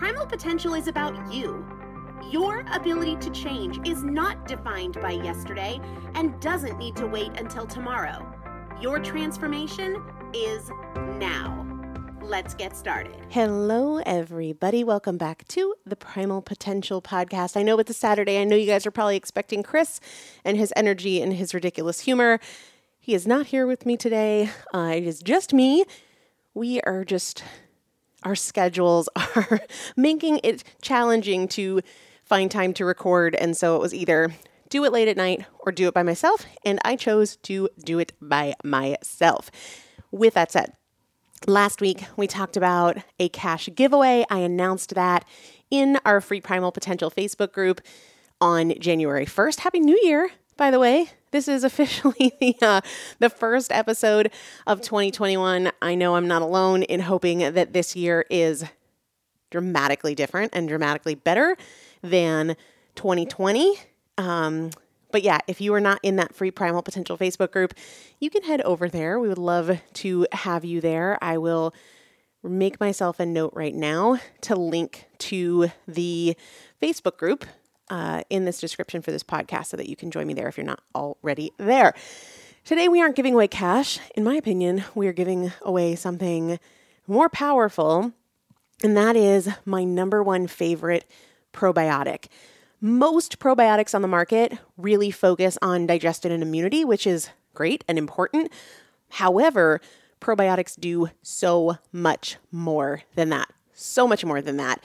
Primal 0.00 0.24
potential 0.24 0.72
is 0.72 0.88
about 0.88 1.30
you. 1.30 1.62
Your 2.30 2.64
ability 2.72 3.16
to 3.16 3.28
change 3.32 3.86
is 3.86 4.02
not 4.02 4.48
defined 4.48 4.98
by 4.98 5.10
yesterday 5.10 5.78
and 6.14 6.40
doesn't 6.40 6.78
need 6.78 6.96
to 6.96 7.06
wait 7.06 7.38
until 7.38 7.66
tomorrow. 7.66 8.26
Your 8.80 8.98
transformation 8.98 10.02
is 10.32 10.70
now. 11.18 11.66
Let's 12.22 12.54
get 12.54 12.74
started. 12.78 13.14
Hello, 13.28 13.98
everybody. 14.06 14.82
Welcome 14.84 15.18
back 15.18 15.46
to 15.48 15.74
the 15.84 15.96
Primal 15.96 16.40
Potential 16.40 17.02
Podcast. 17.02 17.54
I 17.54 17.62
know 17.62 17.78
it's 17.78 17.90
a 17.90 17.94
Saturday. 17.94 18.40
I 18.40 18.44
know 18.44 18.56
you 18.56 18.64
guys 18.64 18.86
are 18.86 18.90
probably 18.90 19.16
expecting 19.16 19.62
Chris 19.62 20.00
and 20.46 20.56
his 20.56 20.72
energy 20.76 21.20
and 21.20 21.34
his 21.34 21.52
ridiculous 21.52 22.00
humor. 22.00 22.40
He 22.98 23.12
is 23.12 23.26
not 23.26 23.48
here 23.48 23.66
with 23.66 23.84
me 23.84 23.98
today. 23.98 24.48
Uh, 24.72 24.94
it 24.96 25.06
is 25.06 25.20
just 25.22 25.52
me. 25.52 25.84
We 26.54 26.80
are 26.86 27.04
just 27.04 27.44
our 28.22 28.34
schedules 28.34 29.08
are 29.16 29.60
making 29.96 30.40
it 30.44 30.64
challenging 30.82 31.48
to 31.48 31.80
find 32.24 32.50
time 32.50 32.72
to 32.74 32.84
record. 32.84 33.34
And 33.34 33.56
so 33.56 33.76
it 33.76 33.80
was 33.80 33.94
either 33.94 34.32
do 34.68 34.84
it 34.84 34.92
late 34.92 35.08
at 35.08 35.16
night 35.16 35.44
or 35.58 35.72
do 35.72 35.88
it 35.88 35.94
by 35.94 36.02
myself. 36.02 36.46
And 36.64 36.78
I 36.84 36.96
chose 36.96 37.36
to 37.38 37.68
do 37.82 37.98
it 37.98 38.12
by 38.20 38.54
myself. 38.62 39.50
With 40.10 40.34
that 40.34 40.52
said, 40.52 40.72
last 41.46 41.80
week 41.80 42.04
we 42.16 42.26
talked 42.26 42.56
about 42.56 42.98
a 43.18 43.28
cash 43.30 43.68
giveaway. 43.74 44.24
I 44.30 44.38
announced 44.38 44.94
that 44.94 45.24
in 45.70 45.98
our 46.04 46.20
Free 46.20 46.40
Primal 46.40 46.72
Potential 46.72 47.10
Facebook 47.10 47.52
group 47.52 47.80
on 48.40 48.74
January 48.78 49.26
1st. 49.26 49.60
Happy 49.60 49.80
New 49.80 49.98
Year, 50.02 50.30
by 50.60 50.70
the 50.70 50.78
way. 50.78 51.08
This 51.30 51.48
is 51.48 51.64
officially 51.64 52.34
the 52.40 52.54
uh, 52.60 52.80
the 53.18 53.30
first 53.30 53.72
episode 53.72 54.30
of 54.66 54.82
2021. 54.82 55.72
I 55.80 55.94
know 55.94 56.16
I'm 56.16 56.28
not 56.28 56.42
alone 56.42 56.82
in 56.82 57.00
hoping 57.00 57.38
that 57.38 57.72
this 57.72 57.96
year 57.96 58.26
is 58.28 58.66
dramatically 59.50 60.14
different 60.14 60.52
and 60.54 60.68
dramatically 60.68 61.14
better 61.14 61.56
than 62.02 62.56
2020. 62.94 63.74
Um, 64.18 64.68
but 65.10 65.22
yeah, 65.22 65.38
if 65.48 65.62
you 65.62 65.72
are 65.72 65.80
not 65.80 65.98
in 66.02 66.16
that 66.16 66.34
free 66.34 66.50
Primal 66.50 66.82
Potential 66.82 67.16
Facebook 67.16 67.52
group, 67.52 67.72
you 68.20 68.28
can 68.28 68.42
head 68.42 68.60
over 68.60 68.86
there. 68.86 69.18
We 69.18 69.28
would 69.28 69.38
love 69.38 69.80
to 69.94 70.26
have 70.32 70.66
you 70.66 70.82
there. 70.82 71.16
I 71.22 71.38
will 71.38 71.72
make 72.42 72.78
myself 72.78 73.18
a 73.18 73.24
note 73.24 73.54
right 73.54 73.74
now 73.74 74.18
to 74.42 74.56
link 74.56 75.06
to 75.20 75.70
the 75.88 76.36
Facebook 76.82 77.16
group 77.16 77.46
uh, 77.90 78.22
in 78.30 78.44
this 78.44 78.60
description 78.60 79.02
for 79.02 79.10
this 79.10 79.22
podcast 79.22 79.66
so 79.66 79.76
that 79.76 79.88
you 79.88 79.96
can 79.96 80.10
join 80.10 80.26
me 80.26 80.34
there 80.34 80.48
if 80.48 80.56
you're 80.56 80.66
not 80.66 80.80
already 80.94 81.52
there. 81.58 81.94
Today, 82.64 82.88
we 82.88 83.00
aren't 83.00 83.16
giving 83.16 83.34
away 83.34 83.48
cash. 83.48 83.98
In 84.14 84.24
my 84.24 84.36
opinion, 84.36 84.84
we 84.94 85.08
are 85.08 85.12
giving 85.12 85.52
away 85.62 85.96
something 85.96 86.58
more 87.06 87.28
powerful, 87.28 88.12
and 88.82 88.96
that 88.96 89.16
is 89.16 89.48
my 89.64 89.84
number 89.84 90.22
one 90.22 90.46
favorite 90.46 91.04
probiotic. 91.52 92.26
Most 92.80 93.38
probiotics 93.38 93.94
on 93.94 94.02
the 94.02 94.08
market 94.08 94.56
really 94.78 95.10
focus 95.10 95.58
on 95.60 95.86
digestion 95.86 96.32
and 96.32 96.42
immunity, 96.42 96.84
which 96.84 97.06
is 97.06 97.30
great 97.52 97.84
and 97.88 97.98
important. 97.98 98.52
However, 99.10 99.80
probiotics 100.20 100.78
do 100.78 101.10
so 101.22 101.78
much 101.92 102.36
more 102.52 103.02
than 103.16 103.30
that. 103.30 103.50
So 103.74 104.06
much 104.06 104.24
more 104.24 104.40
than 104.40 104.58
that. 104.58 104.82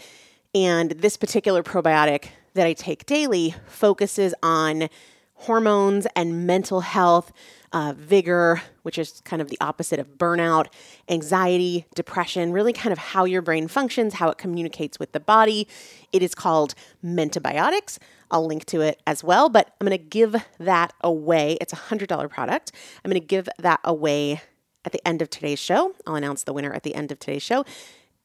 And 0.53 0.91
this 0.91 1.17
particular 1.17 1.61
probiotic 1.61 2.29
that 2.55 2.65
I 2.65 2.73
take 2.73 3.05
daily 3.05 3.53
focuses 3.67 4.33
on 4.41 4.89
hormones 5.35 6.07
and 6.15 6.47
mental 6.47 6.81
health, 6.81 7.31
uh, 7.73 7.93
vigor, 7.95 8.61
which 8.83 8.97
is 8.97 9.21
kind 9.25 9.41
of 9.41 9.49
the 9.49 9.57
opposite 9.59 9.99
of 9.99 10.17
burnout, 10.17 10.67
anxiety, 11.09 11.85
depression, 11.93 12.53
really 12.53 12.73
kind 12.73 12.93
of 12.93 12.97
how 12.97 13.25
your 13.25 13.41
brain 13.41 13.67
functions, 13.67 14.15
how 14.15 14.29
it 14.29 14.37
communicates 14.37 14.97
with 14.97 15.11
the 15.11 15.19
body. 15.19 15.67
It 16.13 16.23
is 16.23 16.33
called 16.33 16.73
Mentabiotics. 17.03 17.99
I'll 18.31 18.47
link 18.47 18.65
to 18.65 18.81
it 18.81 19.01
as 19.05 19.23
well, 19.23 19.49
but 19.49 19.75
I'm 19.79 19.85
going 19.85 19.97
to 19.97 20.03
give 20.03 20.35
that 20.57 20.93
away. 21.01 21.57
It's 21.61 21.73
a 21.73 21.75
$100 21.75 22.29
product. 22.29 22.71
I'm 23.03 23.11
going 23.11 23.21
to 23.21 23.27
give 23.27 23.49
that 23.59 23.81
away 23.83 24.41
at 24.85 24.93
the 24.93 25.05
end 25.05 25.21
of 25.21 25.29
today's 25.29 25.59
show. 25.59 25.93
I'll 26.07 26.15
announce 26.15 26.43
the 26.43 26.53
winner 26.53 26.73
at 26.73 26.83
the 26.83 26.95
end 26.95 27.11
of 27.11 27.19
today's 27.19 27.43
show. 27.43 27.65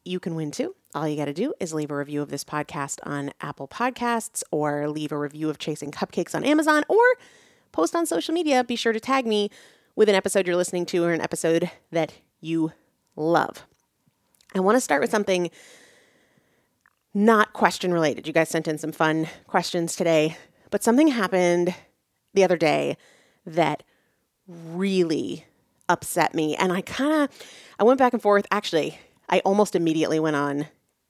You 0.04 0.20
can 0.20 0.34
win 0.34 0.52
too. 0.52 0.74
All 0.92 1.06
you 1.06 1.16
got 1.16 1.26
to 1.26 1.32
do 1.32 1.54
is 1.60 1.72
leave 1.72 1.92
a 1.92 1.96
review 1.96 2.20
of 2.20 2.30
this 2.30 2.42
podcast 2.42 2.98
on 3.04 3.30
Apple 3.40 3.68
Podcasts 3.68 4.42
or 4.50 4.88
leave 4.88 5.12
a 5.12 5.18
review 5.18 5.48
of 5.48 5.58
Chasing 5.58 5.92
Cupcakes 5.92 6.34
on 6.34 6.44
Amazon 6.44 6.82
or 6.88 6.98
post 7.70 7.94
on 7.94 8.06
social 8.06 8.34
media. 8.34 8.64
Be 8.64 8.74
sure 8.74 8.92
to 8.92 8.98
tag 8.98 9.24
me 9.24 9.50
with 9.94 10.08
an 10.08 10.16
episode 10.16 10.48
you're 10.48 10.56
listening 10.56 10.84
to 10.86 11.04
or 11.04 11.12
an 11.12 11.20
episode 11.20 11.70
that 11.92 12.14
you 12.40 12.72
love. 13.14 13.64
I 14.52 14.58
want 14.58 14.74
to 14.76 14.80
start 14.80 15.00
with 15.00 15.12
something 15.12 15.52
not 17.14 17.52
question 17.52 17.92
related. 17.94 18.26
You 18.26 18.32
guys 18.32 18.48
sent 18.48 18.66
in 18.66 18.76
some 18.76 18.90
fun 18.90 19.28
questions 19.46 19.94
today, 19.94 20.36
but 20.72 20.82
something 20.82 21.06
happened 21.06 21.72
the 22.34 22.42
other 22.42 22.56
day 22.56 22.96
that 23.46 23.84
really 24.48 25.46
upset 25.88 26.34
me 26.34 26.56
and 26.56 26.72
I 26.72 26.80
kind 26.80 27.12
of 27.12 27.28
I 27.78 27.84
went 27.84 27.98
back 27.98 28.12
and 28.12 28.22
forth 28.22 28.46
actually 28.50 28.98
I 29.28 29.38
almost 29.40 29.76
immediately 29.76 30.18
went 30.18 30.36
on 30.36 30.66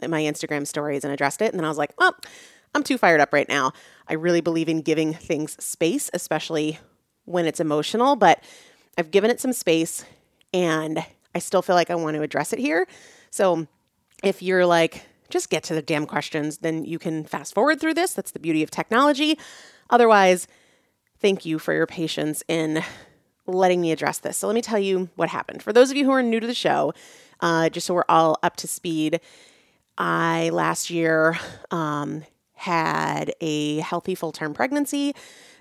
my 0.09 0.23
Instagram 0.23 0.67
stories 0.67 1.05
and 1.05 1.13
addressed 1.13 1.43
it. 1.43 1.53
And 1.53 1.59
then 1.59 1.65
I 1.65 1.69
was 1.69 1.79
like, 1.79 1.93
oh, 1.99 2.15
I'm 2.75 2.83
too 2.83 2.97
fired 2.97 3.21
up 3.21 3.33
right 3.33 3.49
now. 3.49 3.73
I 4.09 4.15
really 4.15 4.41
believe 4.41 4.69
in 4.69 4.83
giving 4.83 5.13
things 5.13 5.63
space, 5.63 6.11
especially 6.15 6.79
when 7.25 7.47
it's 7.47 7.61
emotional, 7.61 8.17
but 8.17 8.43
I've 8.97 9.11
given 9.11 9.31
it 9.31 9.41
some 9.41 9.53
space 9.53 10.05
and 10.53 11.05
I 11.35 11.39
still 11.39 11.63
feel 11.63 11.77
like 11.77 11.91
I 11.91 11.95
want 11.95 12.17
to 12.17 12.23
address 12.23 12.53
it 12.53 12.59
here. 12.59 12.87
So 13.31 13.67
if 14.23 14.43
you're 14.43 14.67
like, 14.67 15.05
just 15.29 15.51
get 15.51 15.63
to 15.65 15.75
the 15.75 15.83
damn 15.83 16.07
questions, 16.07 16.59
then 16.59 16.85
you 16.85 16.99
can 16.99 17.25
fast 17.25 17.55
forward 17.55 17.81
through 17.81 17.95
this. 17.95 18.15
That's 18.15 18.33
the 18.33 18.41
beauty 18.41 18.63
of 18.63 18.71
technology. 18.71 19.39
Otherwise, 19.89 20.49
thank 21.21 21.45
you 21.45 21.59
for 21.59 21.73
your 21.73 21.87
patience 21.87 22.43
in 22.49 22.83
letting 23.47 23.81
me 23.81 23.93
address 23.93 24.19
this. 24.19 24.39
So 24.39 24.47
let 24.47 24.55
me 24.55 24.63
tell 24.63 24.79
you 24.79 25.09
what 25.17 25.29
happened. 25.29 25.63
For 25.63 25.73
those 25.73 25.91
of 25.91 25.97
you 25.97 26.05
who 26.05 26.13
are 26.13 26.23
new 26.23 26.41
to 26.41 26.47
the 26.47 26.55
show, 26.55 26.93
uh, 27.41 27.69
just 27.69 27.87
so 27.87 27.95
we're 27.95 28.05
all 28.09 28.39
up 28.43 28.57
to 28.57 28.69
speed, 28.69 29.21
I 30.01 30.49
last 30.49 30.89
year 30.89 31.39
um, 31.71 32.25
had 32.55 33.35
a 33.43 33.81
healthy 33.81 34.15
full 34.15 34.33
term 34.33 34.55
pregnancy, 34.55 35.15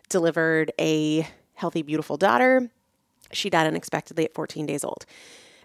delivered 0.08 0.72
a 0.80 1.28
healthy, 1.56 1.82
beautiful 1.82 2.16
daughter. 2.16 2.72
She 3.34 3.50
died 3.50 3.68
unexpectedly 3.68 4.24
at 4.24 4.34
14 4.34 4.66
days 4.66 4.86
old. 4.86 5.06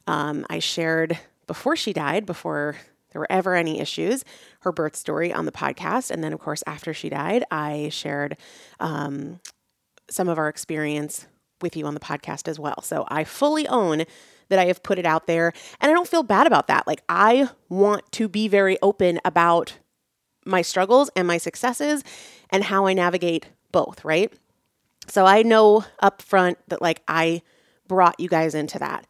Um, 0.09 0.45
I 0.51 0.59
shared 0.59 1.17
before 1.47 1.77
she 1.77 1.93
died, 1.93 2.27
before 2.27 2.77
there 3.13 3.21
were 3.21 3.31
ever 3.31 3.55
any 3.55 3.79
issues, 3.79 4.25
her 4.61 4.73
birth 4.73 4.97
story 4.97 5.33
on 5.33 5.47
the 5.47 5.53
podcast. 5.53 6.11
And 6.11 6.25
then, 6.25 6.33
of 6.33 6.41
course, 6.41 6.65
after 6.67 6.93
she 6.93 7.09
died, 7.09 7.45
I 7.53 7.91
shared 7.91 8.37
um, 8.81 9.39
some 10.11 10.29
of 10.29 10.37
our 10.37 10.49
experience 10.49 11.29
with 11.63 11.77
you 11.77 11.87
on 11.87 11.95
the 11.95 12.01
podcast 12.01 12.49
as 12.49 12.59
well. 12.59 12.83
So 12.83 13.05
I 13.07 13.23
fully 13.23 13.69
own 13.69 14.05
that 14.49 14.59
I 14.59 14.67
have 14.67 14.83
put 14.83 14.99
it 14.99 15.07
out 15.07 15.27
there. 15.27 15.53
And 15.81 15.91
I 15.91 15.95
don't 15.95 16.09
feel 16.09 16.23
bad 16.23 16.47
about 16.47 16.69
that. 16.69 16.87
Like, 16.87 17.03
I 17.09 17.49
want 17.69 18.11
to 18.13 18.29
be 18.29 18.49
very 18.49 18.79
open 18.83 19.21
about 19.25 19.79
my 20.45 20.63
struggles 20.63 21.11
and 21.17 21.27
my 21.27 21.39
successes 21.39 22.05
and 22.51 22.65
how 22.65 22.87
I 22.87 22.93
navigate 22.93 23.47
both, 23.73 24.05
right? 24.05 24.33
So 25.09 25.27
I 25.27 25.43
know 25.43 25.85
up 26.01 26.23
front 26.23 26.59
that, 26.69 26.83
like, 26.83 27.03
I 27.09 27.43
brought 27.89 28.21
you 28.21 28.29
guys 28.29 28.55
into 28.55 28.79
that. 28.79 29.07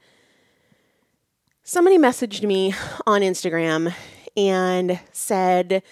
Somebody 1.63 1.99
messaged 1.99 2.43
me 2.43 2.75
on 3.07 3.23
Instagram 3.23 3.95
and 4.37 5.01
said, 5.13 5.83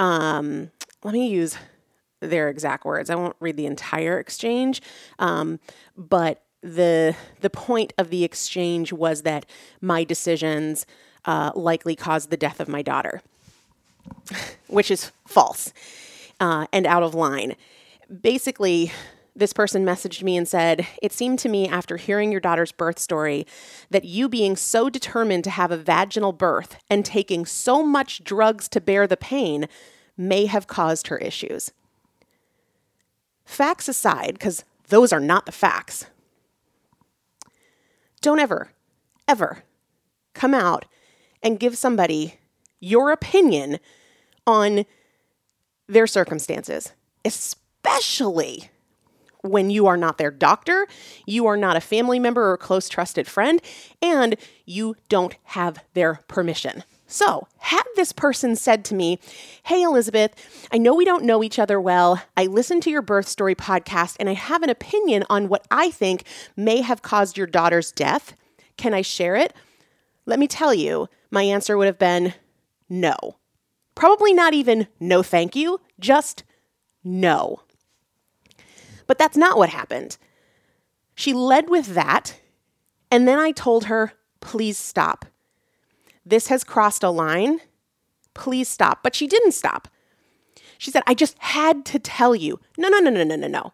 um, 0.00 0.70
let 1.02 1.14
me 1.14 1.28
use 1.28 1.56
their 2.20 2.48
exact 2.48 2.84
words. 2.84 3.10
I 3.10 3.14
won't 3.14 3.36
read 3.40 3.56
the 3.56 3.66
entire 3.66 4.18
exchange, 4.18 4.80
um, 5.18 5.60
but 5.96 6.42
the 6.64 7.14
the 7.42 7.50
point 7.50 7.92
of 7.98 8.08
the 8.08 8.24
exchange 8.24 8.92
was 8.92 9.22
that 9.22 9.44
my 9.82 10.02
decisions 10.02 10.86
uh, 11.26 11.52
likely 11.54 11.94
caused 11.94 12.30
the 12.30 12.36
death 12.38 12.58
of 12.58 12.68
my 12.68 12.80
daughter, 12.80 13.20
which 14.66 14.90
is 14.90 15.12
false 15.26 15.72
uh, 16.40 16.66
and 16.72 16.86
out 16.86 17.02
of 17.02 17.14
line. 17.14 17.54
Basically, 18.22 18.90
this 19.36 19.52
person 19.52 19.84
messaged 19.84 20.22
me 20.22 20.36
and 20.38 20.48
said, 20.48 20.86
It 21.02 21.12
seemed 21.12 21.38
to 21.40 21.48
me 21.50 21.68
after 21.68 21.98
hearing 21.98 22.32
your 22.32 22.40
daughter's 22.40 22.72
birth 22.72 22.98
story 22.98 23.46
that 23.90 24.04
you 24.04 24.28
being 24.28 24.56
so 24.56 24.88
determined 24.88 25.44
to 25.44 25.50
have 25.50 25.70
a 25.70 25.76
vaginal 25.76 26.32
birth 26.32 26.76
and 26.88 27.04
taking 27.04 27.44
so 27.44 27.82
much 27.82 28.24
drugs 28.24 28.68
to 28.70 28.80
bear 28.80 29.06
the 29.06 29.16
pain 29.16 29.68
may 30.16 30.46
have 30.46 30.66
caused 30.66 31.08
her 31.08 31.18
issues. 31.18 31.72
Facts 33.44 33.88
aside, 33.88 34.34
because 34.34 34.64
those 34.88 35.12
are 35.12 35.20
not 35.20 35.44
the 35.44 35.52
facts, 35.52 36.06
don't 38.24 38.40
ever, 38.40 38.70
ever 39.28 39.64
come 40.32 40.54
out 40.54 40.86
and 41.42 41.60
give 41.60 41.76
somebody 41.76 42.36
your 42.80 43.12
opinion 43.12 43.78
on 44.46 44.86
their 45.86 46.06
circumstances, 46.06 46.92
especially 47.22 48.70
when 49.42 49.68
you 49.68 49.86
are 49.86 49.98
not 49.98 50.16
their 50.16 50.30
doctor, 50.30 50.86
you 51.26 51.44
are 51.44 51.56
not 51.58 51.76
a 51.76 51.82
family 51.82 52.18
member 52.18 52.50
or 52.50 52.56
close 52.56 52.88
trusted 52.88 53.28
friend, 53.28 53.60
and 54.00 54.36
you 54.64 54.96
don't 55.10 55.36
have 55.42 55.84
their 55.92 56.20
permission. 56.26 56.82
So, 57.14 57.46
had 57.58 57.84
this 57.94 58.10
person 58.10 58.56
said 58.56 58.84
to 58.86 58.94
me, 58.96 59.20
Hey, 59.62 59.82
Elizabeth, 59.82 60.34
I 60.72 60.78
know 60.78 60.96
we 60.96 61.04
don't 61.04 61.22
know 61.22 61.44
each 61.44 61.60
other 61.60 61.80
well. 61.80 62.20
I 62.36 62.46
listened 62.46 62.82
to 62.82 62.90
your 62.90 63.02
birth 63.02 63.28
story 63.28 63.54
podcast 63.54 64.16
and 64.18 64.28
I 64.28 64.32
have 64.32 64.64
an 64.64 64.68
opinion 64.68 65.22
on 65.30 65.48
what 65.48 65.64
I 65.70 65.92
think 65.92 66.24
may 66.56 66.80
have 66.80 67.02
caused 67.02 67.38
your 67.38 67.46
daughter's 67.46 67.92
death. 67.92 68.34
Can 68.76 68.92
I 68.92 69.02
share 69.02 69.36
it? 69.36 69.54
Let 70.26 70.40
me 70.40 70.48
tell 70.48 70.74
you, 70.74 71.08
my 71.30 71.44
answer 71.44 71.78
would 71.78 71.86
have 71.86 72.00
been 72.00 72.34
no. 72.88 73.36
Probably 73.94 74.34
not 74.34 74.52
even 74.52 74.88
no 74.98 75.22
thank 75.22 75.54
you, 75.54 75.80
just 76.00 76.42
no. 77.04 77.62
But 79.06 79.18
that's 79.18 79.36
not 79.36 79.56
what 79.56 79.68
happened. 79.68 80.18
She 81.14 81.32
led 81.32 81.70
with 81.70 81.94
that, 81.94 82.40
and 83.08 83.28
then 83.28 83.38
I 83.38 83.52
told 83.52 83.84
her, 83.84 84.14
please 84.40 84.76
stop. 84.76 85.26
This 86.24 86.48
has 86.48 86.64
crossed 86.64 87.02
a 87.02 87.10
line. 87.10 87.60
Please 88.34 88.68
stop. 88.68 89.02
But 89.02 89.14
she 89.14 89.26
didn't 89.26 89.52
stop. 89.52 89.88
She 90.78 90.90
said, 90.90 91.02
I 91.06 91.14
just 91.14 91.36
had 91.38 91.84
to 91.86 91.98
tell 91.98 92.34
you. 92.34 92.60
No, 92.76 92.88
no, 92.88 92.98
no, 92.98 93.10
no, 93.10 93.24
no, 93.24 93.36
no, 93.36 93.48
no. 93.48 93.72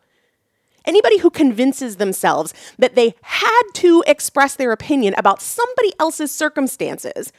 Anybody 0.85 1.19
who 1.19 1.31
convinces 1.31 1.97
themselves 1.97 2.55
that 2.79 2.95
they 2.95 3.15
had 3.23 3.63
to 3.75 4.03
express 4.07 4.55
their 4.57 4.73
opinion 4.73 5.15
about 5.19 5.43
somebody 5.43 5.93
else's 5.99 6.33
circumstances, 6.33 7.33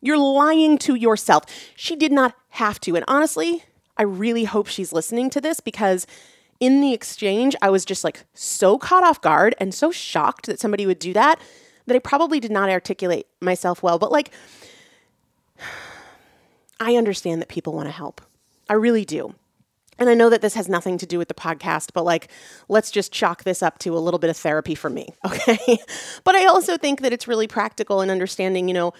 you're 0.00 0.18
lying 0.18 0.78
to 0.78 0.94
yourself. 0.94 1.44
She 1.76 1.96
did 1.96 2.12
not 2.12 2.34
have 2.50 2.80
to. 2.80 2.96
And 2.96 3.04
honestly, 3.06 3.64
I 3.96 4.02
really 4.02 4.44
hope 4.44 4.66
she's 4.66 4.92
listening 4.92 5.30
to 5.30 5.40
this 5.40 5.60
because 5.60 6.06
in 6.60 6.80
the 6.80 6.92
exchange, 6.92 7.54
I 7.60 7.70
was 7.70 7.84
just 7.84 8.04
like 8.04 8.24
so 8.34 8.78
caught 8.78 9.04
off 9.04 9.20
guard 9.20 9.54
and 9.58 9.74
so 9.74 9.90
shocked 9.90 10.46
that 10.46 10.60
somebody 10.60 10.86
would 10.86 10.98
do 10.98 11.12
that 11.12 11.40
that 11.86 11.96
I 11.96 11.98
probably 11.98 12.40
did 12.40 12.50
not 12.50 12.70
articulate 12.70 13.26
myself 13.40 13.82
well. 13.82 13.98
But 13.98 14.12
like, 14.12 14.30
I 16.80 16.96
understand 16.96 17.40
that 17.40 17.48
people 17.48 17.72
want 17.72 17.88
to 17.88 17.92
help. 17.92 18.20
I 18.68 18.74
really 18.74 19.04
do. 19.04 19.34
And 19.98 20.08
I 20.08 20.14
know 20.14 20.30
that 20.30 20.40
this 20.40 20.54
has 20.54 20.68
nothing 20.68 20.98
to 20.98 21.06
do 21.06 21.18
with 21.18 21.28
the 21.28 21.34
podcast, 21.34 21.90
but 21.92 22.04
like, 22.04 22.28
let's 22.68 22.90
just 22.90 23.12
chalk 23.12 23.44
this 23.44 23.62
up 23.62 23.78
to 23.80 23.96
a 23.96 24.00
little 24.00 24.18
bit 24.18 24.30
of 24.30 24.36
therapy 24.36 24.74
for 24.74 24.90
me, 24.90 25.14
okay? 25.26 25.78
but 26.24 26.34
I 26.34 26.46
also 26.46 26.76
think 26.76 27.02
that 27.02 27.12
it's 27.12 27.28
really 27.28 27.46
practical 27.46 28.00
in 28.00 28.10
understanding, 28.10 28.68
you 28.68 28.74
know, 28.74 28.94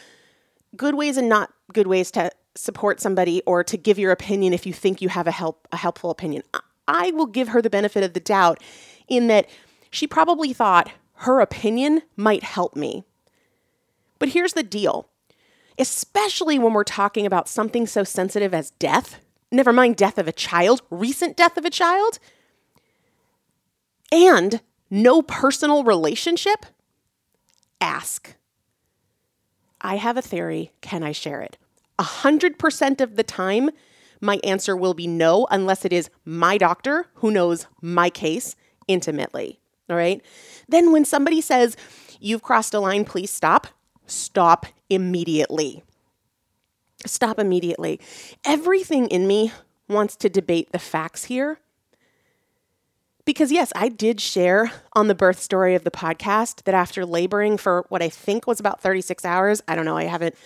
good 0.77 0.95
ways 0.95 1.17
and 1.17 1.29
not 1.29 1.53
good 1.73 1.87
ways 1.87 2.11
to 2.13 2.31
support 2.55 3.01
somebody 3.01 3.43
or 3.47 3.65
to 3.65 3.77
give 3.77 3.99
your 3.99 4.13
opinion 4.13 4.53
if 4.53 4.67
you 4.67 4.73
think 4.73 5.01
you 5.01 5.09
have 5.09 5.27
a 5.27 5.33
help 5.33 5.67
a 5.73 5.77
helpful 5.77 6.11
opinion. 6.11 6.43
I 6.87 7.11
will 7.13 7.27
give 7.27 7.49
her 7.49 7.63
the 7.63 7.71
benefit 7.71 8.05
of 8.05 8.13
the 8.13 8.21
doubt 8.21 8.63
in 9.09 9.29
that 9.29 9.49
she 9.91 10.07
probably 10.07 10.53
thought 10.53 10.91
her 11.15 11.41
opinion 11.41 12.03
might 12.17 12.43
help 12.43 12.77
me. 12.77 13.05
But 14.19 14.31
here's 14.31 14.53
the 14.53 14.63
deal. 14.63 15.09
Especially 15.79 16.59
when 16.59 16.73
we're 16.75 16.85
talking 16.85 17.27
about 17.27 17.49
something 17.49 17.87
so 17.87 18.05
sensitive 18.05 18.53
as 18.53 18.71
death, 18.73 19.21
never 19.51 19.73
mind 19.73 19.97
death 19.97 20.19
of 20.19 20.29
a 20.29 20.33
child, 20.33 20.83
recent 20.91 21.37
death 21.37 21.57
of 21.57 21.65
a 21.65 21.71
child, 21.71 22.19
and 24.13 24.61
no 24.91 25.23
personal 25.23 25.85
relationship, 25.85 26.67
ask. 27.81 28.37
I 29.81 29.97
have 29.97 30.17
a 30.17 30.23
theory. 30.23 30.73
Can 30.83 31.03
I 31.03 31.13
share 31.13 31.41
it? 31.41 31.57
100% 31.99 33.01
of 33.01 33.17
the 33.17 33.23
time, 33.23 33.71
my 34.21 34.39
answer 34.45 34.77
will 34.77 34.95
be 34.95 35.07
no, 35.07 35.47
unless 35.51 35.85
it 35.85 35.93
is 35.93 36.11
my 36.25 36.59
doctor 36.59 37.07
who 37.15 37.31
knows 37.31 37.67
my 37.81 38.11
case 38.11 38.55
intimately. 38.87 39.62
All 39.93 39.99
right. 39.99 40.21
Then 40.69 40.91
when 40.91 41.05
somebody 41.05 41.41
says, 41.41 41.77
You've 42.23 42.43
crossed 42.43 42.73
a 42.73 42.79
line, 42.79 43.05
please 43.05 43.33
stop, 43.33 43.67
stop 44.07 44.67
immediately. 44.89 45.83
Stop 47.05 47.41
immediately. 47.41 48.01
Everything 48.45 49.09
in 49.09 49.27
me 49.27 49.51
wants 49.89 50.15
to 50.17 50.29
debate 50.29 50.71
the 50.71 50.79
facts 50.79 51.25
here. 51.25 51.59
Because, 53.25 53.51
yes, 53.51 53.73
I 53.75 53.89
did 53.89 54.21
share 54.21 54.71
on 54.93 55.09
the 55.09 55.17
birth 55.17 55.41
story 55.41 55.75
of 55.75 55.83
the 55.83 55.91
podcast 55.91 56.63
that 56.63 56.77
after 56.77 57.05
laboring 57.05 57.57
for 57.57 57.87
what 57.89 58.03
I 58.03 58.09
think 58.09 58.47
was 58.47 58.61
about 58.61 58.81
36 58.81 59.25
hours, 59.25 59.61
I 59.67 59.75
don't 59.75 59.85
know, 59.85 59.97
I 59.97 60.05
haven't 60.05 60.37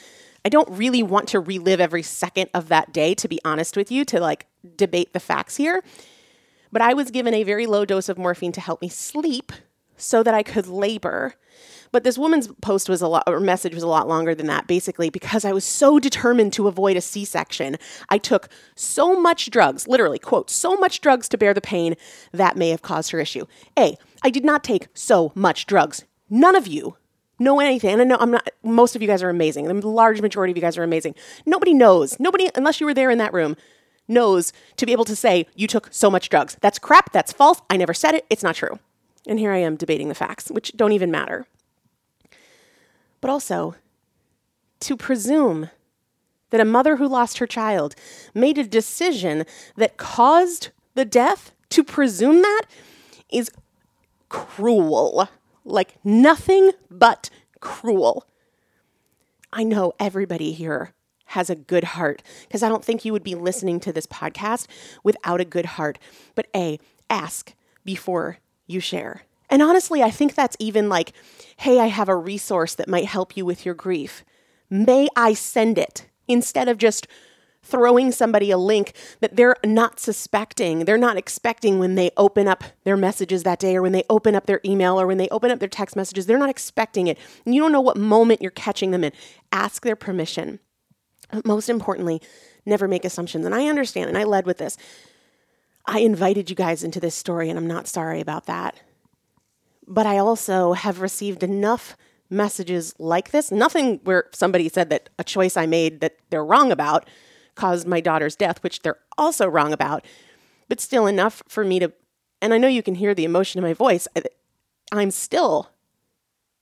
I 0.46 0.48
don't 0.48 0.70
really 0.70 1.02
want 1.02 1.28
to 1.30 1.40
relive 1.40 1.80
every 1.80 2.04
second 2.04 2.50
of 2.54 2.68
that 2.68 2.92
day, 2.92 3.14
to 3.16 3.26
be 3.26 3.40
honest 3.44 3.76
with 3.76 3.90
you, 3.90 4.04
to 4.04 4.20
like 4.20 4.46
debate 4.76 5.12
the 5.12 5.18
facts 5.18 5.56
here. 5.56 5.82
But 6.72 6.82
I 6.82 6.94
was 6.94 7.10
given 7.10 7.34
a 7.34 7.42
very 7.42 7.66
low 7.66 7.84
dose 7.84 8.08
of 8.08 8.18
morphine 8.18 8.52
to 8.52 8.60
help 8.60 8.82
me 8.82 8.88
sleep 8.88 9.52
so 9.96 10.22
that 10.22 10.34
I 10.34 10.42
could 10.42 10.66
labor. 10.66 11.34
But 11.92 12.04
this 12.04 12.18
woman's 12.18 12.48
post 12.60 12.88
was 12.88 13.00
a 13.00 13.08
lot, 13.08 13.24
or 13.26 13.40
message 13.40 13.72
was 13.72 13.82
a 13.82 13.88
lot 13.88 14.08
longer 14.08 14.34
than 14.34 14.48
that, 14.48 14.66
basically, 14.66 15.08
because 15.08 15.44
I 15.44 15.52
was 15.52 15.64
so 15.64 15.98
determined 15.98 16.52
to 16.54 16.68
avoid 16.68 16.96
a 16.96 17.00
C 17.00 17.24
section. 17.24 17.76
I 18.10 18.18
took 18.18 18.48
so 18.74 19.18
much 19.18 19.50
drugs, 19.50 19.88
literally, 19.88 20.18
quote, 20.18 20.50
so 20.50 20.76
much 20.76 21.00
drugs 21.00 21.28
to 21.30 21.38
bear 21.38 21.54
the 21.54 21.60
pain 21.60 21.94
that 22.32 22.56
may 22.56 22.70
have 22.70 22.82
caused 22.82 23.12
her 23.12 23.20
issue. 23.20 23.46
A, 23.78 23.96
I 24.22 24.30
did 24.30 24.44
not 24.44 24.64
take 24.64 24.88
so 24.92 25.32
much 25.34 25.66
drugs. 25.66 26.04
None 26.28 26.56
of 26.56 26.66
you 26.66 26.96
know 27.38 27.60
anything. 27.60 27.92
And 27.92 28.02
I 28.02 28.04
know 28.04 28.18
I'm 28.18 28.32
not, 28.32 28.48
most 28.62 28.96
of 28.96 29.02
you 29.02 29.08
guys 29.08 29.22
are 29.22 29.30
amazing. 29.30 29.66
The 29.66 29.88
large 29.88 30.20
majority 30.20 30.50
of 30.50 30.56
you 30.56 30.62
guys 30.62 30.76
are 30.76 30.82
amazing. 30.82 31.14
Nobody 31.46 31.72
knows, 31.72 32.18
nobody, 32.18 32.50
unless 32.54 32.80
you 32.80 32.86
were 32.86 32.94
there 32.94 33.10
in 33.10 33.18
that 33.18 33.32
room, 33.32 33.56
knows 34.08 34.52
to 34.76 34.86
be 34.86 34.92
able 34.92 35.04
to 35.04 35.16
say, 35.16 35.46
you 35.54 35.66
took 35.66 35.88
so 35.90 36.10
much 36.10 36.28
drugs. 36.28 36.56
That's 36.60 36.78
crap. 36.78 37.12
That's 37.12 37.32
false. 37.32 37.60
I 37.70 37.76
never 37.76 37.94
said 37.94 38.14
it. 38.14 38.26
It's 38.30 38.42
not 38.42 38.56
true. 38.56 38.78
And 39.26 39.38
here 39.38 39.52
I 39.52 39.58
am 39.58 39.76
debating 39.76 40.08
the 40.08 40.14
facts, 40.14 40.50
which 40.50 40.72
don't 40.76 40.92
even 40.92 41.10
matter. 41.10 41.46
But 43.20 43.30
also, 43.30 43.74
to 44.80 44.96
presume 44.96 45.70
that 46.50 46.60
a 46.60 46.64
mother 46.64 46.96
who 46.96 47.08
lost 47.08 47.38
her 47.38 47.46
child 47.46 47.94
made 48.34 48.58
a 48.58 48.64
decision 48.64 49.44
that 49.76 49.96
caused 49.96 50.70
the 50.94 51.04
death, 51.04 51.52
to 51.70 51.82
presume 51.82 52.42
that 52.42 52.62
is 53.30 53.50
cruel 54.28 55.28
like 55.64 55.96
nothing 56.04 56.70
but 56.90 57.28
cruel. 57.60 58.26
I 59.52 59.64
know 59.64 59.92
everybody 59.98 60.52
here 60.52 60.92
has 61.26 61.50
a 61.50 61.54
good 61.56 61.84
heart 61.84 62.22
because 62.42 62.62
I 62.62 62.68
don't 62.68 62.84
think 62.84 63.04
you 63.04 63.12
would 63.12 63.24
be 63.24 63.34
listening 63.34 63.80
to 63.80 63.92
this 63.92 64.06
podcast 64.06 64.66
without 65.02 65.40
a 65.40 65.44
good 65.44 65.66
heart. 65.66 65.98
But 66.34 66.46
A, 66.54 66.78
ask 67.10 67.54
before 67.84 68.38
you 68.66 68.80
share. 68.80 69.22
And 69.48 69.62
honestly, 69.62 70.02
I 70.02 70.10
think 70.10 70.34
that's 70.34 70.56
even 70.58 70.88
like, 70.88 71.12
hey, 71.58 71.78
I 71.78 71.86
have 71.86 72.08
a 72.08 72.16
resource 72.16 72.74
that 72.74 72.88
might 72.88 73.06
help 73.06 73.36
you 73.36 73.44
with 73.44 73.64
your 73.64 73.74
grief. 73.74 74.24
May 74.68 75.08
I 75.16 75.34
send 75.34 75.78
it 75.78 76.08
instead 76.26 76.68
of 76.68 76.78
just 76.78 77.06
throwing 77.62 78.12
somebody 78.12 78.50
a 78.50 78.58
link 78.58 78.92
that 79.20 79.36
they're 79.36 79.56
not 79.64 79.98
suspecting, 79.98 80.84
they're 80.84 80.96
not 80.96 81.16
expecting 81.16 81.78
when 81.78 81.96
they 81.96 82.10
open 82.16 82.46
up 82.46 82.62
their 82.84 82.96
messages 82.96 83.42
that 83.42 83.58
day 83.58 83.76
or 83.76 83.82
when 83.82 83.92
they 83.92 84.04
open 84.08 84.34
up 84.34 84.46
their 84.46 84.60
email 84.64 85.00
or 85.00 85.06
when 85.06 85.18
they 85.18 85.28
open 85.30 85.50
up 85.50 85.58
their 85.58 85.68
text 85.68 85.96
messages. 85.96 86.26
They're 86.26 86.38
not 86.38 86.50
expecting 86.50 87.08
it. 87.08 87.18
And 87.44 87.54
you 87.54 87.60
don't 87.60 87.72
know 87.72 87.80
what 87.80 87.96
moment 87.96 88.40
you're 88.40 88.52
catching 88.52 88.92
them 88.92 89.02
in. 89.02 89.12
Ask 89.50 89.84
their 89.84 89.96
permission. 89.96 90.60
Most 91.44 91.68
importantly, 91.68 92.22
never 92.64 92.86
make 92.88 93.04
assumptions. 93.04 93.44
And 93.44 93.54
I 93.54 93.66
understand, 93.66 94.08
and 94.08 94.18
I 94.18 94.24
led 94.24 94.46
with 94.46 94.58
this. 94.58 94.76
I 95.86 96.00
invited 96.00 96.50
you 96.50 96.56
guys 96.56 96.82
into 96.82 97.00
this 97.00 97.14
story, 97.14 97.48
and 97.48 97.58
I'm 97.58 97.66
not 97.66 97.88
sorry 97.88 98.20
about 98.20 98.46
that. 98.46 98.80
But 99.86 100.06
I 100.06 100.18
also 100.18 100.72
have 100.72 101.00
received 101.00 101.42
enough 101.42 101.96
messages 102.28 102.92
like 102.98 103.30
this, 103.30 103.52
nothing 103.52 104.00
where 104.02 104.24
somebody 104.32 104.68
said 104.68 104.90
that 104.90 105.08
a 105.18 105.24
choice 105.24 105.56
I 105.56 105.66
made 105.66 106.00
that 106.00 106.16
they're 106.30 106.44
wrong 106.44 106.72
about, 106.72 107.08
caused 107.54 107.86
my 107.86 108.00
daughter's 108.00 108.34
death, 108.34 108.62
which 108.62 108.82
they're 108.82 108.98
also 109.16 109.46
wrong 109.46 109.72
about, 109.72 110.04
but 110.68 110.80
still 110.80 111.06
enough 111.06 111.42
for 111.46 111.64
me 111.64 111.78
to, 111.78 111.92
and 112.42 112.52
I 112.52 112.58
know 112.58 112.68
you 112.68 112.82
can 112.82 112.96
hear 112.96 113.14
the 113.14 113.24
emotion 113.24 113.58
in 113.58 113.64
my 113.64 113.72
voice. 113.72 114.08
I'm 114.90 115.12
still 115.12 115.70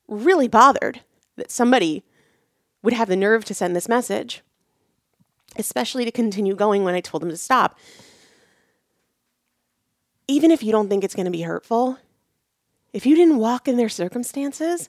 really 0.06 0.48
bothered 0.48 1.00
that 1.36 1.50
somebody 1.50 2.04
would 2.82 2.92
have 2.92 3.08
the 3.08 3.16
nerve 3.16 3.44
to 3.46 3.54
send 3.54 3.74
this 3.74 3.88
message, 3.88 4.42
especially 5.56 6.04
to 6.04 6.10
continue 6.12 6.54
going 6.54 6.84
when 6.84 6.94
I 6.94 7.00
told 7.00 7.22
them 7.22 7.30
to 7.30 7.36
stop. 7.36 7.78
Even 10.26 10.50
if 10.50 10.62
you 10.62 10.72
don't 10.72 10.88
think 10.88 11.04
it's 11.04 11.14
going 11.14 11.26
to 11.26 11.30
be 11.30 11.42
hurtful, 11.42 11.98
if 12.92 13.04
you 13.04 13.16
didn't 13.16 13.38
walk 13.38 13.68
in 13.68 13.76
their 13.76 13.88
circumstances, 13.88 14.88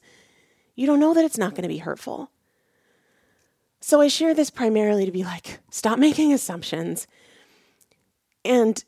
you 0.76 0.86
don't 0.86 1.00
know 1.00 1.14
that 1.14 1.26
it's 1.26 1.38
not 1.38 1.52
going 1.52 1.64
to 1.64 1.70
be 1.70 1.80
hurtful. 1.80 2.30
So 3.82 4.02
I 4.02 4.08
share 4.08 4.34
this 4.34 4.50
primarily 4.50 5.06
to 5.06 5.12
be 5.12 5.24
like, 5.24 5.60
stop 5.70 6.00
making 6.00 6.34
assumptions. 6.34 7.08
And 8.44 8.84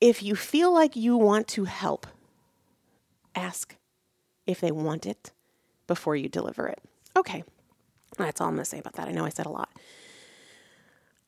if 0.00 0.22
you 0.22 0.34
feel 0.34 0.72
like 0.72 0.96
you 0.96 1.16
want 1.16 1.48
to 1.48 1.64
help, 1.64 2.06
ask 3.34 3.76
if 4.46 4.60
they 4.60 4.72
want 4.72 5.06
it 5.06 5.32
before 5.86 6.16
you 6.16 6.28
deliver 6.28 6.66
it. 6.68 6.80
Okay, 7.16 7.44
that's 8.18 8.40
all 8.40 8.48
I'm 8.48 8.54
going 8.54 8.64
to 8.64 8.68
say 8.68 8.78
about 8.78 8.94
that. 8.94 9.08
I 9.08 9.12
know 9.12 9.24
I 9.24 9.30
said 9.30 9.46
a 9.46 9.50
lot. 9.50 9.68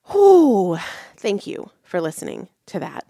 Oh, 0.08 0.82
thank 1.16 1.46
you 1.46 1.70
for 1.82 2.00
listening 2.00 2.48
to 2.66 2.78
that. 2.80 3.06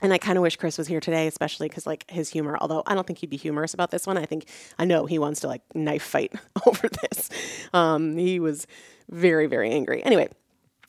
And 0.00 0.12
I 0.12 0.18
kind 0.18 0.36
of 0.36 0.42
wish 0.42 0.56
Chris 0.56 0.76
was 0.76 0.88
here 0.88 0.98
today, 0.98 1.28
especially 1.28 1.68
because 1.68 1.86
like 1.86 2.10
his 2.10 2.28
humor. 2.28 2.58
Although 2.60 2.82
I 2.86 2.94
don't 2.94 3.06
think 3.06 3.20
he'd 3.20 3.30
be 3.30 3.36
humorous 3.36 3.72
about 3.72 3.92
this 3.92 4.06
one. 4.06 4.18
I 4.18 4.26
think 4.26 4.46
I 4.78 4.84
know 4.84 5.06
he 5.06 5.18
wants 5.18 5.40
to 5.40 5.46
like 5.46 5.62
knife 5.74 6.02
fight 6.02 6.32
over 6.66 6.88
this. 6.88 7.30
Um, 7.72 8.16
he 8.16 8.40
was 8.40 8.66
very 9.10 9.46
very 9.46 9.70
angry. 9.70 10.02
Anyway, 10.04 10.28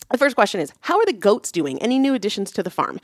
the 0.09 0.17
first 0.17 0.35
question 0.35 0.59
is: 0.61 0.73
How 0.81 0.97
are 0.97 1.05
the 1.05 1.13
goats 1.13 1.51
doing? 1.51 1.79
Any 1.81 1.99
new 1.99 2.15
additions 2.15 2.51
to 2.53 2.63
the 2.63 2.71
farm? 2.71 2.99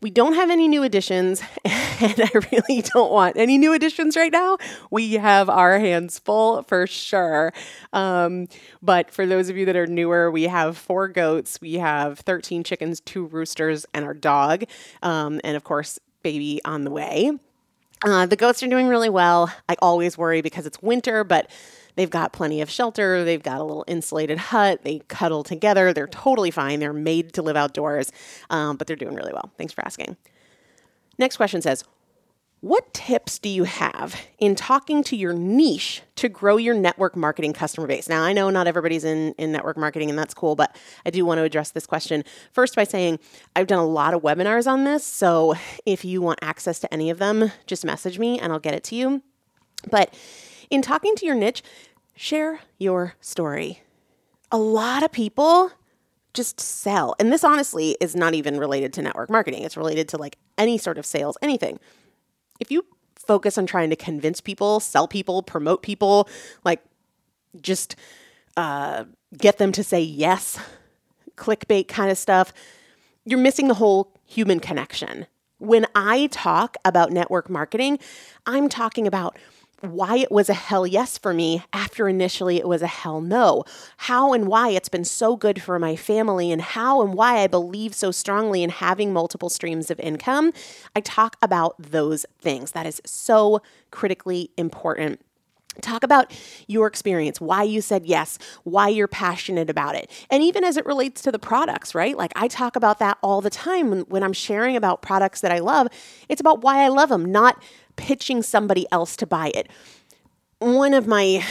We 0.00 0.10
don't 0.10 0.34
have 0.34 0.50
any 0.50 0.66
new 0.66 0.82
additions, 0.82 1.42
and 1.64 2.20
I 2.20 2.30
really 2.52 2.82
don't 2.82 3.12
want 3.12 3.36
any 3.36 3.58
new 3.58 3.72
additions 3.72 4.16
right 4.16 4.32
now. 4.32 4.56
We 4.90 5.14
have 5.14 5.48
our 5.48 5.78
hands 5.78 6.18
full 6.18 6.62
for 6.62 6.86
sure. 6.86 7.52
Um, 7.92 8.48
but 8.82 9.10
for 9.10 9.26
those 9.26 9.48
of 9.48 9.56
you 9.56 9.66
that 9.66 9.76
are 9.76 9.86
newer, 9.86 10.30
we 10.30 10.44
have 10.44 10.78
four 10.78 11.08
goats, 11.08 11.60
we 11.60 11.74
have 11.74 12.20
13 12.20 12.64
chickens, 12.64 13.00
two 13.00 13.26
roosters, 13.26 13.84
and 13.92 14.04
our 14.04 14.14
dog, 14.14 14.64
um, 15.02 15.40
and 15.44 15.56
of 15.56 15.64
course, 15.64 15.98
baby 16.22 16.60
on 16.64 16.84
the 16.84 16.90
way. 16.90 17.32
Uh, 18.02 18.24
the 18.24 18.36
goats 18.36 18.62
are 18.62 18.68
doing 18.68 18.88
really 18.88 19.10
well. 19.10 19.52
I 19.68 19.76
always 19.82 20.16
worry 20.16 20.40
because 20.40 20.64
it's 20.64 20.80
winter, 20.80 21.22
but 21.22 21.50
they've 22.00 22.08
got 22.08 22.32
plenty 22.32 22.62
of 22.62 22.70
shelter. 22.70 23.24
They've 23.24 23.42
got 23.42 23.60
a 23.60 23.62
little 23.62 23.84
insulated 23.86 24.38
hut. 24.38 24.84
They 24.84 25.00
cuddle 25.08 25.44
together. 25.44 25.92
They're 25.92 26.06
totally 26.06 26.50
fine. 26.50 26.80
They're 26.80 26.94
made 26.94 27.34
to 27.34 27.42
live 27.42 27.56
outdoors, 27.56 28.10
um, 28.48 28.78
but 28.78 28.86
they're 28.86 28.96
doing 28.96 29.14
really 29.14 29.34
well. 29.34 29.50
Thanks 29.58 29.74
for 29.74 29.84
asking. 29.84 30.16
Next 31.18 31.36
question 31.36 31.60
says, 31.60 31.84
what 32.60 32.94
tips 32.94 33.38
do 33.38 33.50
you 33.50 33.64
have 33.64 34.18
in 34.38 34.54
talking 34.54 35.02
to 35.04 35.16
your 35.16 35.34
niche 35.34 36.00
to 36.16 36.30
grow 36.30 36.56
your 36.56 36.74
network 36.74 37.16
marketing 37.16 37.52
customer 37.52 37.86
base? 37.86 38.08
Now, 38.08 38.22
I 38.22 38.32
know 38.32 38.48
not 38.48 38.66
everybody's 38.66 39.04
in, 39.04 39.34
in 39.34 39.52
network 39.52 39.76
marketing, 39.76 40.08
and 40.08 40.18
that's 40.18 40.32
cool, 40.32 40.56
but 40.56 40.74
I 41.04 41.10
do 41.10 41.26
want 41.26 41.36
to 41.36 41.42
address 41.42 41.70
this 41.70 41.84
question 41.86 42.24
first 42.50 42.76
by 42.76 42.84
saying 42.84 43.18
I've 43.54 43.66
done 43.66 43.78
a 43.78 43.86
lot 43.86 44.14
of 44.14 44.22
webinars 44.22 44.66
on 44.66 44.84
this. 44.84 45.04
So 45.04 45.54
if 45.84 46.02
you 46.02 46.22
want 46.22 46.38
access 46.40 46.78
to 46.80 46.94
any 46.94 47.10
of 47.10 47.18
them, 47.18 47.52
just 47.66 47.84
message 47.84 48.18
me 48.18 48.38
and 48.38 48.54
I'll 48.54 48.58
get 48.58 48.72
it 48.72 48.84
to 48.84 48.94
you. 48.94 49.22
But 49.90 50.14
in 50.70 50.82
talking 50.82 51.16
to 51.16 51.26
your 51.26 51.34
niche, 51.34 51.62
share 52.20 52.60
your 52.78 53.14
story. 53.20 53.82
A 54.52 54.58
lot 54.58 55.02
of 55.02 55.12
people 55.12 55.70
just 56.34 56.60
sell. 56.60 57.14
And 57.18 57.32
this 57.32 57.44
honestly 57.44 57.96
is 58.00 58.14
not 58.14 58.34
even 58.34 58.58
related 58.58 58.92
to 58.94 59.02
network 59.02 59.30
marketing, 59.30 59.62
it's 59.62 59.76
related 59.76 60.08
to 60.10 60.16
like 60.16 60.36
any 60.58 60.78
sort 60.78 60.98
of 60.98 61.06
sales, 61.06 61.36
anything 61.42 61.78
if 62.60 62.70
you 62.70 62.84
focus 63.16 63.58
on 63.58 63.66
trying 63.66 63.90
to 63.90 63.96
convince 63.96 64.40
people, 64.40 64.78
sell 64.78 65.08
people, 65.08 65.42
promote 65.42 65.82
people, 65.82 66.28
like 66.64 66.82
just 67.60 67.96
uh, 68.56 69.04
get 69.36 69.58
them 69.58 69.72
to 69.72 69.82
say 69.82 70.00
yes, 70.00 70.60
clickbait 71.36 71.88
kind 71.88 72.10
of 72.10 72.18
stuff, 72.18 72.52
you're 73.24 73.38
missing 73.38 73.68
the 73.68 73.74
whole 73.74 74.12
human 74.24 74.60
connection. 74.60 75.26
When 75.58 75.86
I 75.94 76.28
talk 76.28 76.76
about 76.84 77.10
network 77.10 77.50
marketing, 77.50 77.98
I'm 78.46 78.68
talking 78.68 79.06
about 79.06 79.36
why 79.80 80.16
it 80.18 80.30
was 80.30 80.48
a 80.48 80.54
hell 80.54 80.86
yes 80.86 81.18
for 81.18 81.32
me 81.32 81.62
after 81.72 82.08
initially 82.08 82.58
it 82.58 82.68
was 82.68 82.82
a 82.82 82.86
hell 82.86 83.20
no. 83.20 83.64
How 83.96 84.32
and 84.32 84.46
why 84.46 84.70
it's 84.70 84.88
been 84.88 85.04
so 85.04 85.36
good 85.36 85.62
for 85.62 85.78
my 85.78 85.96
family, 85.96 86.52
and 86.52 86.60
how 86.60 87.02
and 87.02 87.14
why 87.14 87.38
I 87.38 87.46
believe 87.46 87.94
so 87.94 88.10
strongly 88.10 88.62
in 88.62 88.70
having 88.70 89.12
multiple 89.12 89.48
streams 89.48 89.90
of 89.90 90.00
income. 90.00 90.52
I 90.94 91.00
talk 91.00 91.36
about 91.42 91.74
those 91.78 92.26
things. 92.38 92.72
That 92.72 92.86
is 92.86 93.00
so 93.04 93.62
critically 93.90 94.50
important. 94.56 95.20
Talk 95.80 96.02
about 96.02 96.32
your 96.66 96.86
experience, 96.86 97.40
why 97.40 97.62
you 97.62 97.80
said 97.80 98.06
yes, 98.06 98.38
why 98.64 98.88
you're 98.88 99.08
passionate 99.08 99.70
about 99.70 99.94
it. 99.94 100.10
And 100.30 100.42
even 100.42 100.64
as 100.64 100.76
it 100.76 100.86
relates 100.86 101.22
to 101.22 101.32
the 101.32 101.38
products, 101.38 101.94
right? 101.94 102.16
Like 102.16 102.32
I 102.36 102.48
talk 102.48 102.76
about 102.76 102.98
that 102.98 103.18
all 103.22 103.40
the 103.40 103.50
time 103.50 104.02
when, 104.08 104.22
I'm 104.22 104.32
sharing 104.32 104.76
about 104.76 105.02
products 105.02 105.40
that 105.40 105.50
I 105.50 105.58
love. 105.60 105.88
It's 106.28 106.40
about 106.40 106.62
why 106.62 106.84
I 106.84 106.88
love 106.88 107.08
them, 107.08 107.30
not 107.30 107.62
pitching 107.96 108.42
somebody 108.42 108.86
else 108.92 109.16
to 109.16 109.26
buy 109.26 109.50
it. 109.54 109.68
One 110.58 110.92
of 110.92 111.06
my, 111.06 111.42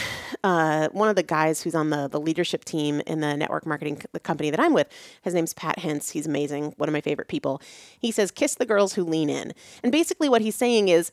uh, 0.44 0.88
one 0.92 1.08
of 1.08 1.16
the 1.16 1.24
guys 1.24 1.62
who's 1.62 1.74
on 1.74 1.90
the, 1.90 2.06
the 2.06 2.20
leadership 2.20 2.64
team 2.64 3.02
in 3.08 3.20
the 3.20 3.36
network 3.36 3.66
marketing 3.66 4.00
the 4.12 4.20
company 4.20 4.50
that 4.50 4.60
I'm 4.60 4.72
with, 4.72 4.86
his 5.22 5.34
name's 5.34 5.52
Pat 5.52 5.78
Hintz. 5.78 6.12
He's 6.12 6.26
amazing, 6.26 6.74
one 6.76 6.88
of 6.88 6.92
my 6.92 7.00
favorite 7.00 7.26
people. 7.26 7.60
He 7.98 8.12
says, 8.12 8.30
kiss 8.30 8.54
the 8.54 8.66
girls 8.66 8.94
who 8.94 9.02
lean 9.02 9.28
in. 9.28 9.52
And 9.82 9.90
basically 9.90 10.28
what 10.28 10.42
he's 10.42 10.54
saying 10.54 10.88
is, 10.88 11.10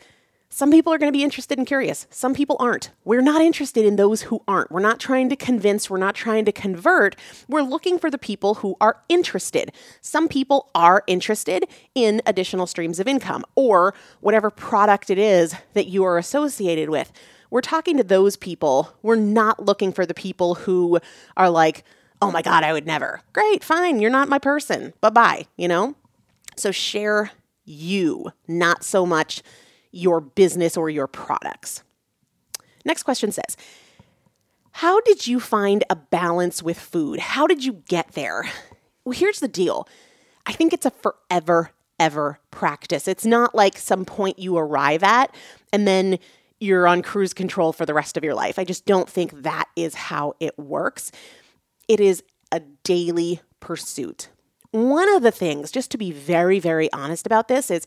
some 0.49 0.71
people 0.71 0.93
are 0.93 0.97
going 0.97 1.11
to 1.11 1.17
be 1.17 1.23
interested 1.23 1.57
and 1.57 1.67
curious. 1.67 2.07
Some 2.09 2.33
people 2.33 2.55
aren't. 2.59 2.91
We're 3.03 3.21
not 3.21 3.41
interested 3.41 3.85
in 3.85 3.97
those 3.97 4.23
who 4.23 4.41
aren't. 4.47 4.71
We're 4.71 4.79
not 4.79 4.99
trying 4.99 5.29
to 5.29 5.35
convince. 5.35 5.89
We're 5.89 5.97
not 5.97 6.15
trying 6.15 6.45
to 6.45 6.51
convert. 6.51 7.15
We're 7.49 7.61
looking 7.61 7.99
for 7.99 8.09
the 8.09 8.17
people 8.17 8.55
who 8.55 8.77
are 8.79 9.01
interested. 9.09 9.73
Some 9.99 10.27
people 10.29 10.69
are 10.73 11.03
interested 11.05 11.65
in 11.95 12.21
additional 12.25 12.65
streams 12.65 12.99
of 12.99 13.07
income 13.07 13.43
or 13.55 13.93
whatever 14.21 14.49
product 14.49 15.09
it 15.09 15.17
is 15.17 15.53
that 15.73 15.87
you 15.87 16.03
are 16.05 16.17
associated 16.17 16.89
with. 16.89 17.11
We're 17.49 17.61
talking 17.61 17.97
to 17.97 18.03
those 18.03 18.37
people. 18.37 18.93
We're 19.01 19.15
not 19.15 19.65
looking 19.65 19.91
for 19.91 20.05
the 20.05 20.13
people 20.13 20.55
who 20.55 20.99
are 21.35 21.49
like, 21.49 21.83
oh 22.21 22.31
my 22.31 22.41
God, 22.41 22.63
I 22.63 22.71
would 22.71 22.85
never. 22.85 23.21
Great, 23.33 23.63
fine. 23.63 23.99
You're 23.99 24.11
not 24.11 24.29
my 24.29 24.39
person. 24.39 24.93
Bye 25.01 25.09
bye, 25.09 25.45
you 25.57 25.67
know? 25.67 25.95
So 26.55 26.71
share 26.71 27.31
you, 27.65 28.31
not 28.47 28.83
so 28.83 29.05
much 29.05 29.43
your 29.97 30.21
business 30.21 30.77
or 30.77 30.89
your 30.89 31.07
products. 31.07 31.83
Next 32.85 33.03
question 33.03 33.31
says, 33.31 33.57
How 34.71 35.01
did 35.01 35.27
you 35.27 35.39
find 35.39 35.83
a 35.89 35.95
balance 35.95 36.63
with 36.63 36.79
food? 36.79 37.19
How 37.19 37.47
did 37.47 37.65
you 37.65 37.83
get 37.87 38.13
there? 38.13 38.49
Well, 39.03 39.17
here's 39.17 39.39
the 39.39 39.47
deal 39.47 39.87
I 40.45 40.51
think 40.51 40.73
it's 40.73 40.85
a 40.85 40.91
forever, 40.91 41.71
ever 41.97 42.39
practice. 42.51 43.07
It's 43.07 43.25
not 43.25 43.55
like 43.55 43.77
some 43.77 44.03
point 44.03 44.37
you 44.37 44.57
arrive 44.57 45.01
at 45.01 45.33
and 45.71 45.87
then 45.87 46.19
you're 46.59 46.87
on 46.87 47.01
cruise 47.01 47.33
control 47.33 47.71
for 47.71 47.85
the 47.85 47.93
rest 47.93 48.17
of 48.17 48.25
your 48.25 48.33
life. 48.33 48.59
I 48.59 48.65
just 48.65 48.85
don't 48.85 49.09
think 49.09 49.43
that 49.43 49.69
is 49.77 49.95
how 49.95 50.33
it 50.41 50.59
works. 50.59 51.13
It 51.87 52.01
is 52.01 52.21
a 52.51 52.59
daily 52.83 53.39
pursuit. 53.59 54.27
One 54.71 55.07
of 55.15 55.23
the 55.23 55.31
things, 55.31 55.71
just 55.71 55.91
to 55.91 55.97
be 55.97 56.11
very, 56.11 56.59
very 56.59 56.91
honest 56.91 57.25
about 57.25 57.47
this, 57.47 57.71
is 57.71 57.85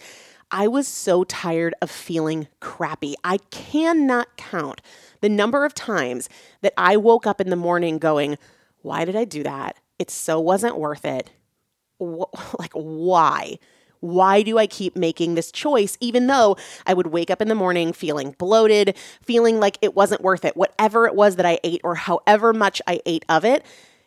I 0.51 0.67
was 0.69 0.89
so 0.89 1.25
tired 1.25 1.75
of 1.81 1.91
feeling 1.91 2.49
crappy. 2.61 3.15
I 3.23 3.39
cannot 3.51 4.37
count 4.37 4.81
the 5.21 5.29
number 5.29 5.65
of 5.65 5.75
times 5.75 6.29
that 6.63 6.75
I 6.77 6.97
woke 6.97 7.27
up 7.27 7.41
in 7.41 7.51
the 7.51 7.57
morning 7.57 7.99
going, 7.99 8.37
Why 8.83 9.05
did 9.05 9.17
I 9.17 9.25
do 9.25 9.43
that? 9.43 9.77
It 9.99 10.11
so 10.11 10.41
wasn't 10.41 10.79
worth 10.79 11.05
it. 11.05 11.31
like, 12.01 12.73
why? 12.73 13.59
Why 14.01 14.43
do 14.43 14.57
I 14.57 14.67
keep 14.67 14.97
making 14.97 15.35
this 15.35 15.53
choice, 15.53 15.99
even 16.01 16.27
though 16.27 16.57
I 16.87 16.95
would 16.95 17.09
wake 17.09 17.31
up 17.31 17.43
in 17.43 17.49
the 17.49 17.55
morning 17.55 17.93
feeling 17.93 18.35
bloated, 18.39 18.97
feeling 19.21 19.61
like 19.61 19.77
it 19.83 19.95
wasn't 19.95 20.23
worth 20.23 20.47
it? 20.47 20.57
Whatever 20.57 21.07
it 21.07 21.15
was 21.15 21.37
that 21.37 21.45
I 21.45 21.59
ate, 21.63 21.83
or 21.85 21.97
however 21.97 22.55
much 22.55 22.81
I 22.87 23.01
ate 23.05 23.27
of 23.29 23.45
it, 23.45 23.65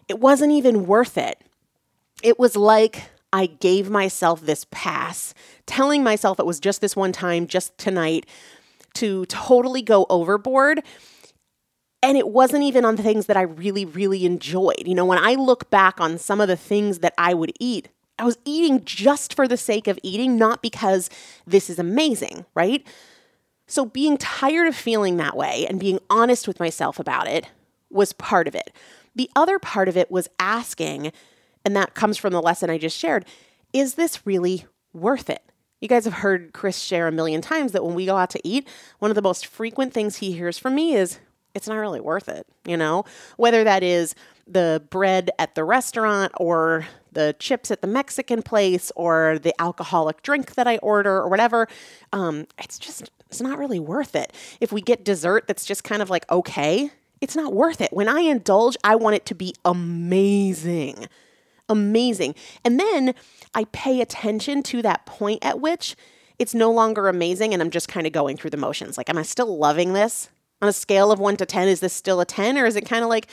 it 0.08 0.20
wasn't 0.20 0.52
even 0.52 0.88
worth 0.88 1.18
it. 1.18 1.40
It 2.24 2.40
was 2.40 2.56
like 2.56 3.04
I 3.34 3.48
gave 3.48 3.90
myself 3.90 4.42
this 4.42 4.66
pass, 4.70 5.34
telling 5.66 6.04
myself 6.04 6.40
it 6.40 6.46
was 6.46 6.60
just 6.60 6.82
this 6.82 6.96
one 6.96 7.12
time, 7.12 7.48
just 7.48 7.76
tonight, 7.80 8.28
to 8.94 9.26
totally 9.26 9.82
go 9.82 10.06
overboard. 10.10 10.84
And 12.04 12.16
it 12.16 12.28
wasn't 12.28 12.64
even 12.64 12.86
on 12.86 12.96
things 12.96 13.26
that 13.26 13.36
I 13.36 13.42
really, 13.42 13.86
really 13.86 14.26
enjoyed. 14.26 14.84
You 14.86 14.94
know, 14.94 15.06
when 15.06 15.18
I 15.18 15.34
look 15.34 15.70
back 15.72 16.00
on 16.00 16.20
some 16.20 16.40
of 16.40 16.48
the 16.48 16.56
things 16.56 17.00
that 17.00 17.16
I 17.18 17.34
would 17.34 17.54
eat, 17.60 17.90
I 18.20 18.26
was 18.26 18.38
eating 18.46 18.86
just 18.86 19.34
for 19.34 19.48
the 19.48 19.58
sake 19.58 19.88
of 19.88 19.98
eating, 20.04 20.38
not 20.38 20.62
because 20.62 21.10
this 21.48 21.70
is 21.70 21.80
amazing, 21.80 22.46
right? 22.54 22.86
So 23.66 23.86
being 23.86 24.18
tired 24.18 24.68
of 24.68 24.76
feeling 24.76 25.18
that 25.18 25.36
way 25.36 25.66
and 25.68 25.80
being 25.80 26.00
honest 26.10 26.48
with 26.48 26.60
myself 26.60 27.00
about 27.00 27.28
it 27.28 27.48
was 27.90 28.14
part 28.14 28.48
of 28.48 28.54
it. 28.54 28.72
The 29.16 29.32
other 29.36 29.58
part 29.58 29.88
of 29.88 29.98
it 29.98 30.12
was 30.12 30.30
asking 30.40 31.12
and 31.66 31.76
that 31.76 31.94
comes 31.94 32.18
from 32.18 32.34
the 32.34 32.42
lesson 32.42 32.70
I 32.70 32.78
just 32.78 32.98
shared. 32.98 33.26
Is 33.72 33.96
this 33.96 34.26
really 34.26 34.66
worth 34.94 35.30
it? 35.30 35.42
You 35.82 35.88
guys 35.88 36.06
have 36.06 36.14
heard 36.14 36.54
Chris 36.54 36.80
share 36.80 37.08
a 37.08 37.12
million 37.12 37.42
times 37.42 37.74
that 37.74 37.84
when 37.84 37.96
we 37.96 38.06
go 38.06 38.16
out 38.16 38.30
to 38.32 38.48
eat, 38.48 38.68
one 39.00 39.12
of 39.12 39.16
the 39.16 39.22
most 39.22 39.46
frequent 39.46 39.94
things 39.94 40.18
he 40.18 40.32
hears 40.32 40.58
from 40.58 40.76
me 40.76 40.96
is, 40.96 41.20
it's 41.54 41.68
not 41.68 41.76
really 41.76 42.00
worth 42.00 42.30
it, 42.30 42.48
you 42.66 42.78
know? 42.78 43.04
Whether 43.36 43.64
that 43.66 43.84
is 43.84 44.16
the 44.48 44.82
bread 44.90 45.30
at 45.38 45.56
the 45.56 45.64
restaurant 45.64 46.32
or 46.38 46.88
the 47.12 47.36
chips 47.38 47.70
at 47.70 47.82
the 47.82 47.88
Mexican 47.88 48.42
place 48.42 48.92
or 48.96 49.40
the 49.40 49.54
alcoholic 49.62 50.22
drink 50.22 50.56
that 50.56 50.68
I 50.68 50.78
order 50.78 51.18
or 51.18 51.28
whatever, 51.28 51.68
um, 52.12 52.48
it's 52.58 52.80
just, 52.80 53.12
it's 53.28 53.42
not 53.42 53.60
really 53.60 53.80
worth 53.80 54.16
it. 54.16 54.32
If 54.62 54.72
we 54.72 54.82
get 54.82 55.04
dessert 55.04 55.48
that's 55.48 55.66
just 55.66 55.84
kind 55.84 56.02
of 56.02 56.10
like 56.10 56.30
okay, 56.32 56.92
it's 57.20 57.36
not 57.36 57.54
worth 57.54 57.82
it. 57.82 57.92
When 57.92 58.08
I 58.08 58.22
indulge, 58.22 58.78
I 58.84 58.96
want 58.96 59.16
it 59.16 59.26
to 59.28 59.36
be 59.36 59.54
amazing 59.66 61.08
amazing. 61.74 62.36
And 62.64 62.80
then 62.80 63.14
I 63.54 63.66
pay 63.66 64.00
attention 64.00 64.64
to 64.64 64.82
that 64.84 65.06
point 65.06 65.44
at 65.44 65.60
which 65.60 65.96
it's 66.40 66.56
no 66.56 66.72
longer 66.72 67.08
amazing 67.08 67.54
and 67.54 67.62
I'm 67.62 67.70
just 67.70 67.88
kind 67.88 68.08
of 68.08 68.14
going 68.14 68.38
through 68.38 68.52
the 68.52 68.58
motions. 68.58 68.98
Like, 68.98 69.10
am 69.10 69.18
I 69.18 69.24
still 69.24 69.58
loving 69.58 69.94
this? 69.94 70.30
On 70.62 70.70
a 70.70 70.74
scale 70.74 71.12
of 71.12 71.20
one 71.20 71.36
to 71.38 71.46
10, 71.46 71.68
is 71.68 71.82
this 71.82 71.94
still 71.94 72.22
a 72.22 72.26
10? 72.26 72.58
Or 72.58 72.66
is 72.66 72.78
it 72.78 72.88
kind 72.88 73.04
of 73.04 73.10
like, 73.10 73.28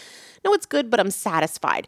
no, 0.45 0.53
it's 0.53 0.67
good, 0.67 0.91
but 0.91 0.99
I'm 0.99 1.13
satisfied? 1.13 1.87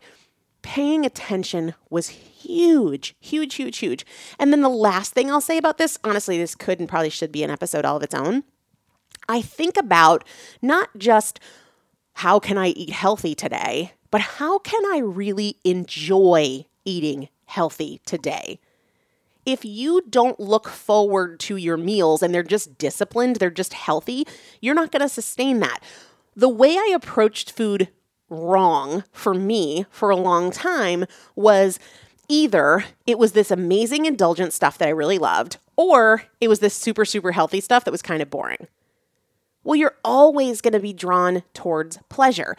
Paying 0.63 1.05
attention 1.05 1.75
was 1.91 2.09
huge, 2.09 3.17
huge, 3.19 3.57
huge, 3.57 3.79
huge. 3.79 4.07
And 4.39 4.53
then 4.53 4.63
the 4.63 4.69
last 4.69 5.13
thing 5.13 5.31
I'll 5.31 5.41
say 5.41 5.59
about 5.59 5.79
this 5.79 5.99
honestly, 6.05 6.39
this 6.39 6.55
could 6.55 6.79
and 6.79 6.89
probably 6.89 7.11
should 7.11 7.33
be 7.33 7.43
an 7.43 7.51
episode 7.51 7.85
all 7.85 7.97
of 7.97 8.03
its 8.05 8.15
own. 8.15 8.45
I 9.29 9.43
think 9.43 9.77
about 9.77 10.25
not 10.61 10.91
just 10.97 11.41
how 12.15 12.39
can 12.39 12.59
I 12.59 12.69
eat 12.69 12.91
healthy 12.91 13.35
today, 13.35 13.93
but 14.13 14.21
how 14.21 14.59
can 14.59 14.85
I 14.87 14.99
really 14.99 15.57
enjoy 15.65 16.67
eating 16.85 17.29
healthy 17.47 18.01
today? 18.05 18.61
If 19.45 19.65
you 19.65 20.03
don't 20.09 20.39
look 20.39 20.69
forward 20.69 21.41
to 21.41 21.57
your 21.57 21.77
meals 21.77 22.23
and 22.23 22.33
they're 22.33 22.45
just 22.45 22.79
disciplined, 22.79 23.37
they're 23.37 23.51
just 23.51 23.73
healthy, 23.73 24.25
you're 24.61 24.77
not 24.77 24.93
going 24.93 25.01
to 25.01 25.09
sustain 25.09 25.59
that. 25.61 25.83
The 26.37 26.49
way 26.49 26.77
I 26.77 26.93
approached 26.95 27.51
food 27.51 27.89
wrong 28.29 29.03
for 29.13 29.35
me 29.35 29.87
for 29.91 30.11
a 30.11 30.17
long 30.17 30.51
time 30.51 31.07
was 31.35 31.81
either 32.29 32.85
it 33.07 33.19
was 33.19 33.33
this 33.33 33.51
amazing 33.51 34.05
indulgent 34.05 34.53
stuff 34.53 34.79
that 34.79 34.89
I 34.89 34.93
really 34.93 35.19
loved, 35.19 35.57
or 35.75 36.25
it 36.41 36.49
was 36.49 36.61
this 36.61 36.75
super, 36.75 37.07
super 37.07 37.33
healthy 37.33 37.61
stuff 37.61 37.85
that 37.85 37.91
was 37.91 38.03
kind 38.03 38.23
of 38.23 38.31
boring. 38.31 38.69
Well, 39.65 39.77
you're 39.77 39.97
always 40.05 40.61
going 40.61 40.73
to 40.73 40.81
be 40.81 40.93
drawn 40.93 41.45
towards 41.55 41.99
pleasure. 42.09 42.57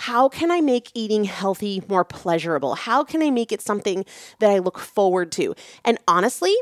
How 0.00 0.30
can 0.30 0.50
I 0.50 0.62
make 0.62 0.90
eating 0.94 1.24
healthy 1.24 1.82
more 1.86 2.06
pleasurable? 2.06 2.74
How 2.74 3.04
can 3.04 3.22
I 3.22 3.30
make 3.30 3.52
it 3.52 3.60
something 3.60 4.06
that 4.38 4.50
I 4.50 4.58
look 4.58 4.78
forward 4.78 5.30
to? 5.32 5.54
And 5.84 5.98
honestly, 6.08 6.56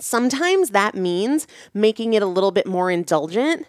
sometimes 0.00 0.70
that 0.70 0.96
means 0.96 1.46
making 1.74 2.14
it 2.14 2.22
a 2.22 2.26
little 2.26 2.50
bit 2.50 2.66
more 2.66 2.90
indulgent, 2.90 3.68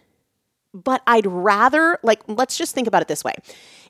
but 0.73 1.03
I'd 1.05 1.27
rather, 1.27 1.99
like, 2.01 2.23
let's 2.27 2.57
just 2.57 2.73
think 2.73 2.87
about 2.87 3.03
it 3.03 3.07
this 3.07 3.23
way. 3.23 3.35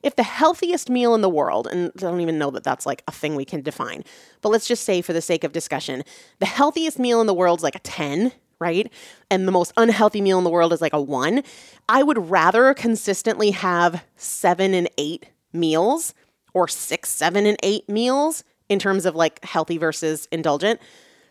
If 0.02 0.16
the 0.16 0.24
healthiest 0.24 0.90
meal 0.90 1.14
in 1.14 1.22
the 1.22 1.30
world, 1.30 1.68
and 1.68 1.90
I 1.96 2.00
don't 2.00 2.20
even 2.20 2.36
know 2.36 2.50
that 2.50 2.62
that's 2.62 2.84
like 2.84 3.02
a 3.08 3.12
thing 3.12 3.34
we 3.34 3.46
can 3.46 3.62
define, 3.62 4.04
but 4.42 4.50
let's 4.50 4.68
just 4.68 4.84
say 4.84 5.00
for 5.00 5.14
the 5.14 5.22
sake 5.22 5.42
of 5.42 5.52
discussion, 5.52 6.02
the 6.38 6.44
healthiest 6.44 6.98
meal 6.98 7.22
in 7.22 7.26
the 7.26 7.32
world 7.32 7.60
is 7.60 7.64
like 7.64 7.76
a 7.76 7.78
10, 7.78 8.32
right? 8.62 8.90
And 9.30 9.46
the 9.46 9.52
most 9.52 9.72
unhealthy 9.76 10.20
meal 10.20 10.38
in 10.38 10.44
the 10.44 10.50
world 10.50 10.72
is 10.72 10.80
like 10.80 10.94
a 10.94 11.02
one. 11.02 11.42
I 11.88 12.02
would 12.02 12.30
rather 12.30 12.72
consistently 12.72 13.50
have 13.50 14.04
seven 14.16 14.72
and 14.72 14.88
eight 14.96 15.26
meals 15.52 16.14
or 16.54 16.68
six, 16.68 17.10
seven, 17.10 17.44
and 17.44 17.58
eight 17.62 17.88
meals 17.88 18.44
in 18.68 18.78
terms 18.78 19.04
of 19.04 19.14
like 19.16 19.44
healthy 19.44 19.78
versus 19.78 20.28
indulgent 20.30 20.80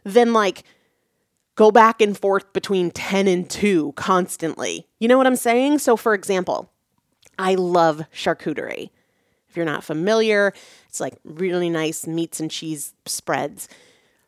than 0.04 0.34
like 0.34 0.64
go 1.56 1.72
back 1.72 2.02
and 2.02 2.18
forth 2.18 2.52
between 2.54 2.92
10 2.92 3.28
and 3.28 3.50
2 3.50 3.94
constantly. 3.96 4.88
You 5.00 5.08
know 5.08 5.18
what 5.18 5.28
I'm 5.28 5.36
saying? 5.36 5.80
So, 5.80 5.96
for 5.96 6.14
example, 6.14 6.72
I 7.40 7.56
love 7.56 8.04
charcuterie. 8.14 8.90
If 9.50 9.58
you're 9.58 9.66
not 9.66 9.84
familiar, 9.84 10.54
it's 10.88 11.00
like 11.00 11.18
really 11.24 11.70
nice 11.70 12.08
meats 12.08 12.40
and 12.40 12.50
cheese 12.50 12.94
spreads. 13.06 13.68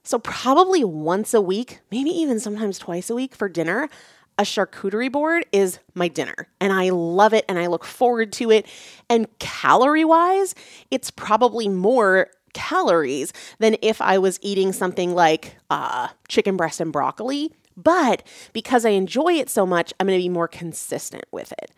So, 0.04 0.20
probably 0.20 0.84
once 0.84 1.34
a 1.34 1.42
week, 1.42 1.80
maybe 1.90 2.10
even 2.10 2.40
sometimes 2.40 2.78
twice 2.78 3.10
a 3.10 3.16
week 3.16 3.34
for 3.34 3.48
dinner, 3.48 3.90
a 4.38 4.44
charcuterie 4.44 5.12
board 5.12 5.46
is 5.52 5.80
my 5.94 6.08
dinner. 6.08 6.48
And 6.60 6.74
I 6.74 6.90
love 6.90 7.34
it 7.34 7.46
and 7.48 7.58
I 7.60 7.68
look 7.68 7.86
forward 7.86 8.34
to 8.34 8.52
it. 8.52 8.66
And 9.10 9.28
calorie 9.40 10.06
wise, 10.06 10.56
it's 10.92 11.12
probably 11.12 11.70
more 11.70 12.30
calories 12.54 13.34
than 13.60 13.78
if 13.82 14.02
I 14.02 14.18
was 14.18 14.40
eating 14.42 14.74
something 14.74 15.14
like 15.14 15.56
uh, 15.70 16.10
chicken 16.28 16.58
breast 16.58 16.82
and 16.82 16.92
broccoli. 16.92 17.52
But 17.76 18.24
because 18.54 18.86
I 18.86 18.90
enjoy 18.90 19.34
it 19.34 19.50
so 19.50 19.66
much, 19.66 19.94
I'm 20.00 20.08
going 20.08 20.20
to 20.20 20.24
be 20.24 20.30
more 20.30 20.48
consistent 20.48 21.26
with 21.32 21.52
it. 21.54 21.72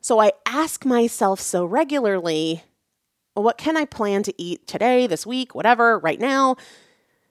So 0.00 0.20
I 0.20 0.32
ask 0.46 0.84
myself 0.84 1.40
so 1.40 1.64
regularly, 1.64 2.62
well, 3.34 3.44
what 3.44 3.58
can 3.58 3.76
I 3.76 3.84
plan 3.84 4.22
to 4.24 4.34
eat 4.40 4.66
today, 4.66 5.06
this 5.06 5.26
week, 5.26 5.54
whatever, 5.54 5.98
right 5.98 6.20
now, 6.20 6.56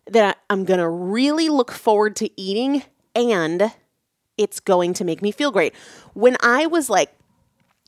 that 0.10 0.40
I'm 0.50 0.66
going 0.66 0.80
to 0.80 0.90
really 0.90 1.50
look 1.50 1.72
forward 1.72 2.16
to 2.18 2.30
eating 2.40 2.84
and 3.16 3.72
it's 4.38 4.60
going 4.60 4.94
to 4.94 5.04
make 5.04 5.22
me 5.22 5.32
feel 5.32 5.52
great. 5.52 5.74
When 6.14 6.38
I 6.42 6.68
was 6.68 6.90
like 6.90 7.12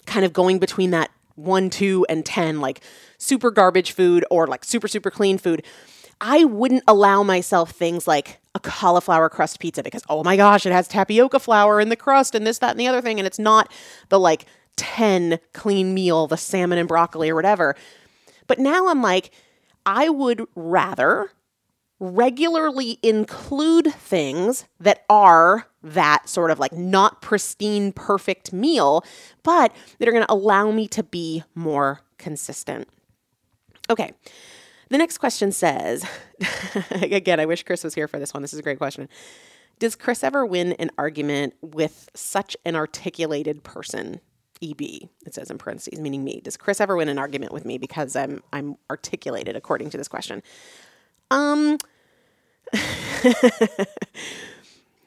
kind 0.05 0.25
of 0.25 0.33
going 0.33 0.59
between 0.59 0.91
that 0.91 1.11
one, 1.35 1.69
two, 1.69 2.05
and 2.09 2.25
10, 2.25 2.59
like 2.59 2.81
super 3.17 3.51
garbage 3.51 3.91
food 3.91 4.25
or 4.29 4.47
like 4.47 4.63
super, 4.63 4.87
super 4.87 5.11
clean 5.11 5.37
food, 5.37 5.63
I 6.19 6.43
wouldn't 6.43 6.83
allow 6.87 7.23
myself 7.23 7.71
things 7.71 8.07
like 8.07 8.39
a 8.53 8.59
cauliflower 8.59 9.29
crust 9.29 9.59
pizza 9.59 9.83
because, 9.83 10.03
oh 10.09 10.23
my 10.23 10.35
gosh, 10.35 10.65
it 10.65 10.71
has 10.71 10.87
tapioca 10.87 11.39
flour 11.39 11.79
in 11.79 11.89
the 11.89 11.95
crust 11.95 12.35
and 12.35 12.45
this, 12.45 12.57
that, 12.57 12.71
and 12.71 12.79
the 12.79 12.87
other 12.87 13.01
thing. 13.01 13.19
And 13.19 13.27
it's 13.27 13.39
not 13.39 13.71
the 14.09 14.19
like 14.19 14.45
10 14.75 15.39
clean 15.53 15.93
meal, 15.93 16.27
the 16.27 16.35
salmon 16.37 16.77
and 16.77 16.87
broccoli 16.87 17.29
or 17.29 17.35
whatever. 17.35 17.75
But 18.47 18.59
now 18.59 18.89
I'm 18.89 19.01
like, 19.01 19.31
I 19.85 20.09
would 20.09 20.45
rather 20.55 21.31
regularly 21.99 22.97
include 23.03 23.93
things 23.93 24.65
that 24.79 25.03
are 25.09 25.67
that 25.83 26.27
sort 26.29 26.51
of 26.51 26.59
like 26.59 26.73
not 26.73 27.21
pristine, 27.21 27.91
perfect 27.91 28.53
meal, 28.53 29.03
but 29.43 29.73
that 29.97 30.07
are 30.07 30.11
going 30.11 30.25
to 30.25 30.31
allow 30.31 30.71
me 30.71 30.87
to 30.87 31.03
be 31.03 31.43
more 31.55 32.01
consistent. 32.17 32.87
Okay. 33.89 34.13
The 34.89 34.97
next 34.97 35.19
question 35.19 35.51
says, 35.51 36.05
again, 36.91 37.39
I 37.39 37.45
wish 37.45 37.63
Chris 37.63 37.83
was 37.83 37.93
here 37.93 38.07
for 38.07 38.19
this 38.19 38.33
one. 38.33 38.41
This 38.41 38.53
is 38.53 38.59
a 38.59 38.63
great 38.63 38.79
question. 38.79 39.07
Does 39.77 39.95
Chris 39.95 40.23
ever 40.23 40.45
win 40.45 40.73
an 40.73 40.91
argument 40.97 41.53
with 41.61 42.09
such 42.13 42.57
an 42.65 42.75
articulated 42.75 43.63
person? 43.63 44.19
EB, 44.61 44.81
it 44.81 45.33
says 45.33 45.49
in 45.49 45.57
parentheses, 45.57 46.01
meaning 46.01 46.21
me. 46.21 46.41
Does 46.41 46.57
Chris 46.57 46.81
ever 46.81 46.97
win 46.97 47.07
an 47.07 47.17
argument 47.17 47.53
with 47.53 47.63
me 47.63 47.77
because 47.77 48.13
I'm 48.13 48.43
I'm 48.51 48.75
articulated 48.89 49.55
according 49.55 49.89
to 49.91 49.97
this 49.97 50.09
question? 50.09 50.43
Um 51.31 51.77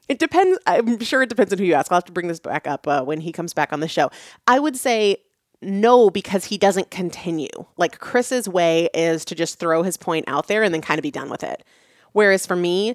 It 0.09 0.19
depends. 0.19 0.59
I'm 0.67 1.01
sure 1.01 1.23
it 1.23 1.31
depends 1.31 1.55
on 1.55 1.59
who 1.59 1.65
you 1.65 1.73
ask. 1.73 1.91
I'll 1.91 1.97
have 1.97 2.05
to 2.05 2.13
bring 2.13 2.29
this 2.29 2.39
back 2.41 2.67
up 2.67 2.87
uh, 2.87 3.03
when 3.03 3.21
he 3.21 3.33
comes 3.33 3.55
back 3.55 3.73
on 3.73 3.81
the 3.81 3.89
show. 3.89 4.11
I 4.47 4.59
would 4.59 4.77
say 4.77 5.17
no 5.63 6.11
because 6.11 6.45
he 6.45 6.59
doesn't 6.59 6.91
continue. 6.91 7.49
Like 7.79 7.99
Chris's 7.99 8.47
way 8.47 8.91
is 8.93 9.25
to 9.27 9.35
just 9.35 9.59
throw 9.59 9.83
his 9.83 9.97
point 9.97 10.27
out 10.29 10.49
there 10.49 10.63
and 10.63 10.75
then 10.75 10.83
kind 10.83 10.99
of 10.99 11.03
be 11.03 11.11
done 11.11 11.31
with 11.31 11.43
it. 11.43 11.65
Whereas 12.13 12.45
for 12.45 12.57
me, 12.57 12.95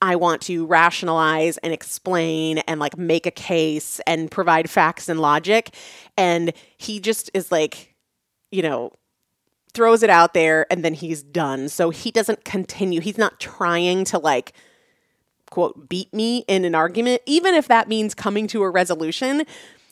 I 0.00 0.14
want 0.14 0.42
to 0.42 0.66
rationalize 0.66 1.58
and 1.58 1.72
explain 1.72 2.58
and 2.58 2.78
like 2.78 2.96
make 2.96 3.26
a 3.26 3.30
case 3.32 4.00
and 4.06 4.30
provide 4.30 4.70
facts 4.70 5.08
and 5.08 5.20
logic. 5.20 5.74
And 6.16 6.52
he 6.76 7.00
just 7.00 7.30
is 7.34 7.50
like, 7.50 7.94
you 8.52 8.62
know, 8.62 8.92
throws 9.74 10.02
it 10.02 10.10
out 10.10 10.34
there 10.34 10.66
and 10.70 10.84
then 10.84 10.94
he's 10.94 11.22
done. 11.22 11.68
So 11.68 11.90
he 11.90 12.10
doesn't 12.10 12.44
continue. 12.44 13.00
He's 13.00 13.18
not 13.18 13.40
trying 13.40 14.04
to 14.06 14.18
like, 14.18 14.52
quote, 15.50 15.88
beat 15.88 16.12
me 16.12 16.44
in 16.48 16.64
an 16.64 16.74
argument, 16.74 17.22
even 17.26 17.54
if 17.54 17.68
that 17.68 17.88
means 17.88 18.14
coming 18.14 18.46
to 18.48 18.62
a 18.62 18.70
resolution. 18.70 19.44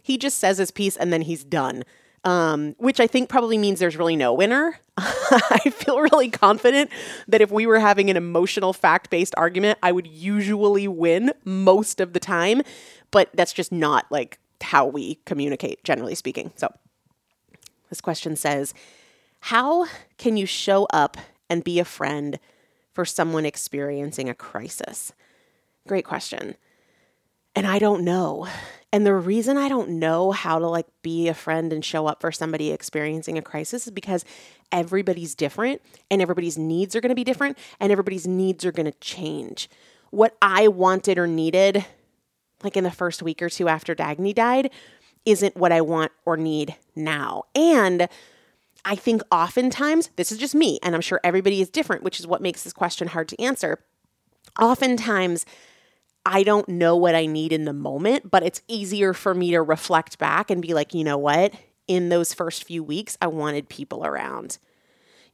He 0.02 0.18
just 0.18 0.38
says 0.38 0.58
his 0.58 0.70
piece 0.70 0.96
and 0.96 1.12
then 1.12 1.22
he's 1.22 1.44
done 1.44 1.84
um, 2.24 2.74
which 2.78 3.00
I 3.00 3.06
think 3.06 3.28
probably 3.28 3.56
means 3.56 3.80
there's 3.80 3.96
really 3.96 4.16
no 4.16 4.34
winner. 4.34 4.78
I 4.98 5.70
feel 5.74 6.00
really 6.00 6.28
confident 6.28 6.90
that 7.28 7.40
if 7.40 7.50
we 7.50 7.66
were 7.66 7.78
having 7.78 8.10
an 8.10 8.16
emotional 8.16 8.72
fact 8.72 9.10
based 9.10 9.34
argument, 9.36 9.78
I 9.82 9.92
would 9.92 10.06
usually 10.06 10.86
win 10.86 11.32
most 11.44 12.00
of 12.00 12.12
the 12.12 12.20
time, 12.20 12.62
but 13.10 13.30
that's 13.34 13.52
just 13.52 13.72
not 13.72 14.06
like 14.10 14.38
how 14.60 14.86
we 14.86 15.16
communicate, 15.24 15.82
generally 15.84 16.14
speaking. 16.14 16.52
So 16.56 16.72
this 17.88 18.00
question 18.00 18.36
says 18.36 18.74
How 19.40 19.86
can 20.18 20.36
you 20.36 20.46
show 20.46 20.86
up 20.92 21.16
and 21.48 21.64
be 21.64 21.78
a 21.78 21.84
friend 21.84 22.38
for 22.92 23.04
someone 23.04 23.44
experiencing 23.44 24.28
a 24.28 24.34
crisis? 24.34 25.12
Great 25.86 26.04
question. 26.04 26.56
And 27.56 27.66
I 27.66 27.78
don't 27.78 28.04
know. 28.04 28.46
And 28.92 29.06
the 29.06 29.14
reason 29.14 29.56
I 29.56 29.68
don't 29.68 29.90
know 29.90 30.30
how 30.32 30.58
to 30.58 30.66
like 30.66 30.86
be 31.02 31.28
a 31.28 31.34
friend 31.34 31.72
and 31.72 31.84
show 31.84 32.06
up 32.06 32.20
for 32.20 32.30
somebody 32.30 32.70
experiencing 32.70 33.38
a 33.38 33.42
crisis 33.42 33.86
is 33.86 33.92
because 33.92 34.24
everybody's 34.72 35.34
different 35.34 35.80
and 36.10 36.20
everybody's 36.20 36.58
needs 36.58 36.94
are 36.94 37.00
going 37.00 37.10
to 37.10 37.14
be 37.14 37.24
different 37.24 37.58
and 37.78 37.90
everybody's 37.90 38.26
needs 38.26 38.64
are 38.64 38.72
going 38.72 38.90
to 38.90 38.98
change. 38.98 39.68
What 40.10 40.36
I 40.42 40.68
wanted 40.68 41.18
or 41.18 41.26
needed 41.26 41.84
like 42.62 42.76
in 42.76 42.84
the 42.84 42.90
first 42.90 43.22
week 43.22 43.40
or 43.42 43.48
two 43.48 43.68
after 43.68 43.94
Dagny 43.94 44.34
died 44.34 44.70
isn't 45.24 45.56
what 45.56 45.72
I 45.72 45.80
want 45.80 46.12
or 46.24 46.36
need 46.36 46.76
now. 46.94 47.44
And 47.54 48.08
I 48.84 48.96
think 48.96 49.22
oftentimes, 49.30 50.10
this 50.16 50.32
is 50.32 50.38
just 50.38 50.54
me, 50.54 50.78
and 50.82 50.94
I'm 50.94 51.00
sure 51.00 51.20
everybody 51.22 51.60
is 51.60 51.70
different, 51.70 52.02
which 52.02 52.18
is 52.18 52.26
what 52.26 52.42
makes 52.42 52.62
this 52.62 52.72
question 52.72 53.08
hard 53.08 53.28
to 53.28 53.40
answer. 53.40 53.78
Oftentimes, 54.60 55.44
I 56.24 56.42
don't 56.42 56.68
know 56.68 56.96
what 56.96 57.14
I 57.14 57.26
need 57.26 57.52
in 57.52 57.64
the 57.64 57.72
moment, 57.72 58.30
but 58.30 58.42
it's 58.42 58.62
easier 58.68 59.14
for 59.14 59.34
me 59.34 59.50
to 59.52 59.62
reflect 59.62 60.18
back 60.18 60.50
and 60.50 60.60
be 60.60 60.74
like, 60.74 60.94
you 60.94 61.04
know 61.04 61.18
what? 61.18 61.54
In 61.88 62.08
those 62.08 62.34
first 62.34 62.64
few 62.64 62.82
weeks, 62.82 63.16
I 63.20 63.26
wanted 63.26 63.68
people 63.68 64.04
around. 64.04 64.58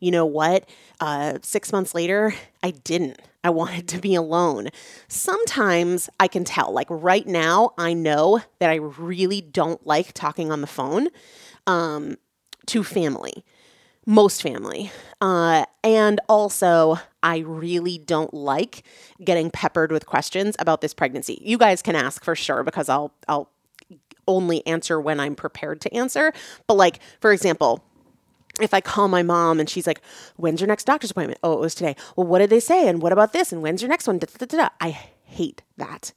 You 0.00 0.10
know 0.10 0.26
what? 0.26 0.68
Uh, 1.00 1.38
six 1.42 1.72
months 1.72 1.94
later, 1.94 2.34
I 2.62 2.70
didn't. 2.70 3.20
I 3.42 3.50
wanted 3.50 3.88
to 3.88 3.98
be 3.98 4.14
alone. 4.14 4.68
Sometimes 5.08 6.10
I 6.18 6.28
can 6.28 6.44
tell, 6.44 6.72
like 6.72 6.88
right 6.90 7.26
now, 7.26 7.72
I 7.78 7.94
know 7.94 8.40
that 8.58 8.70
I 8.70 8.76
really 8.76 9.40
don't 9.40 9.84
like 9.86 10.12
talking 10.12 10.50
on 10.50 10.60
the 10.60 10.66
phone 10.66 11.08
um, 11.66 12.16
to 12.66 12.84
family 12.84 13.44
most 14.06 14.40
family. 14.40 14.90
Uh, 15.20 15.66
and 15.82 16.20
also, 16.28 16.98
I 17.22 17.38
really 17.38 17.98
don't 17.98 18.32
like 18.32 18.84
getting 19.22 19.50
peppered 19.50 19.90
with 19.90 20.06
questions 20.06 20.54
about 20.58 20.80
this 20.80 20.94
pregnancy. 20.94 21.42
You 21.44 21.58
guys 21.58 21.82
can 21.82 21.96
ask 21.96 22.24
for 22.24 22.36
sure 22.36 22.62
because 22.62 22.88
I'll 22.88 23.12
I'll 23.28 23.50
only 24.28 24.66
answer 24.66 25.00
when 25.00 25.20
I'm 25.20 25.34
prepared 25.34 25.80
to 25.82 25.94
answer. 25.94 26.32
But 26.66 26.74
like, 26.74 27.00
for 27.20 27.32
example, 27.32 27.84
if 28.60 28.72
I 28.72 28.80
call 28.80 29.08
my 29.08 29.22
mom 29.22 29.58
and 29.60 29.68
she's 29.68 29.86
like, 29.86 30.00
"When's 30.36 30.60
your 30.60 30.68
next 30.68 30.84
doctor's 30.84 31.10
appointment?" 31.10 31.40
Oh, 31.42 31.54
it 31.54 31.60
was 31.60 31.74
today. 31.74 31.96
Well, 32.14 32.26
what 32.26 32.38
did 32.38 32.50
they 32.50 32.60
say? 32.60 32.88
And 32.88 33.02
what 33.02 33.12
about 33.12 33.32
this? 33.32 33.52
And 33.52 33.60
when's 33.60 33.82
your 33.82 33.88
next 33.88 34.06
one? 34.06 34.18
Da, 34.18 34.26
da, 34.38 34.46
da, 34.46 34.68
I 34.80 34.90
hate 35.24 35.62
that. 35.76 36.12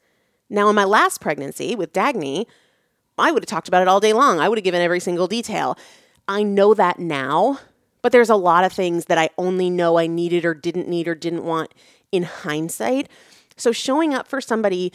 Now, 0.50 0.70
in 0.70 0.76
my 0.76 0.86
last 0.86 1.22
pregnancy 1.22 1.76
with 1.76 1.94
Dagny, 1.94 2.46
I 3.18 3.32
would 3.32 3.44
have 3.44 3.50
talked 3.50 3.68
about 3.68 3.82
it 3.82 3.88
all 3.88 4.00
day 4.00 4.14
long. 4.14 4.40
I 4.40 4.48
would 4.48 4.58
have 4.58 4.64
given 4.64 4.82
every 4.82 5.00
single 5.00 5.28
detail. 5.28 5.78
I 6.30 6.44
know 6.44 6.74
that 6.74 7.00
now 7.00 7.60
But 8.02 8.12
there's 8.12 8.30
a 8.30 8.36
lot 8.36 8.64
of 8.64 8.72
things 8.72 9.06
that 9.06 9.18
I 9.18 9.30
only 9.38 9.70
know 9.70 9.98
I 9.98 10.08
needed 10.08 10.46
or 10.46 10.54
didn't 10.54 10.88
need 10.88 11.08
or 11.08 11.16
didn't 11.16 11.44
want 11.44 11.74
in 12.12 12.24
hindsight. 12.24 13.10
So 13.58 13.72
showing 13.72 14.14
up 14.14 14.28
for 14.28 14.40
somebody, 14.40 14.94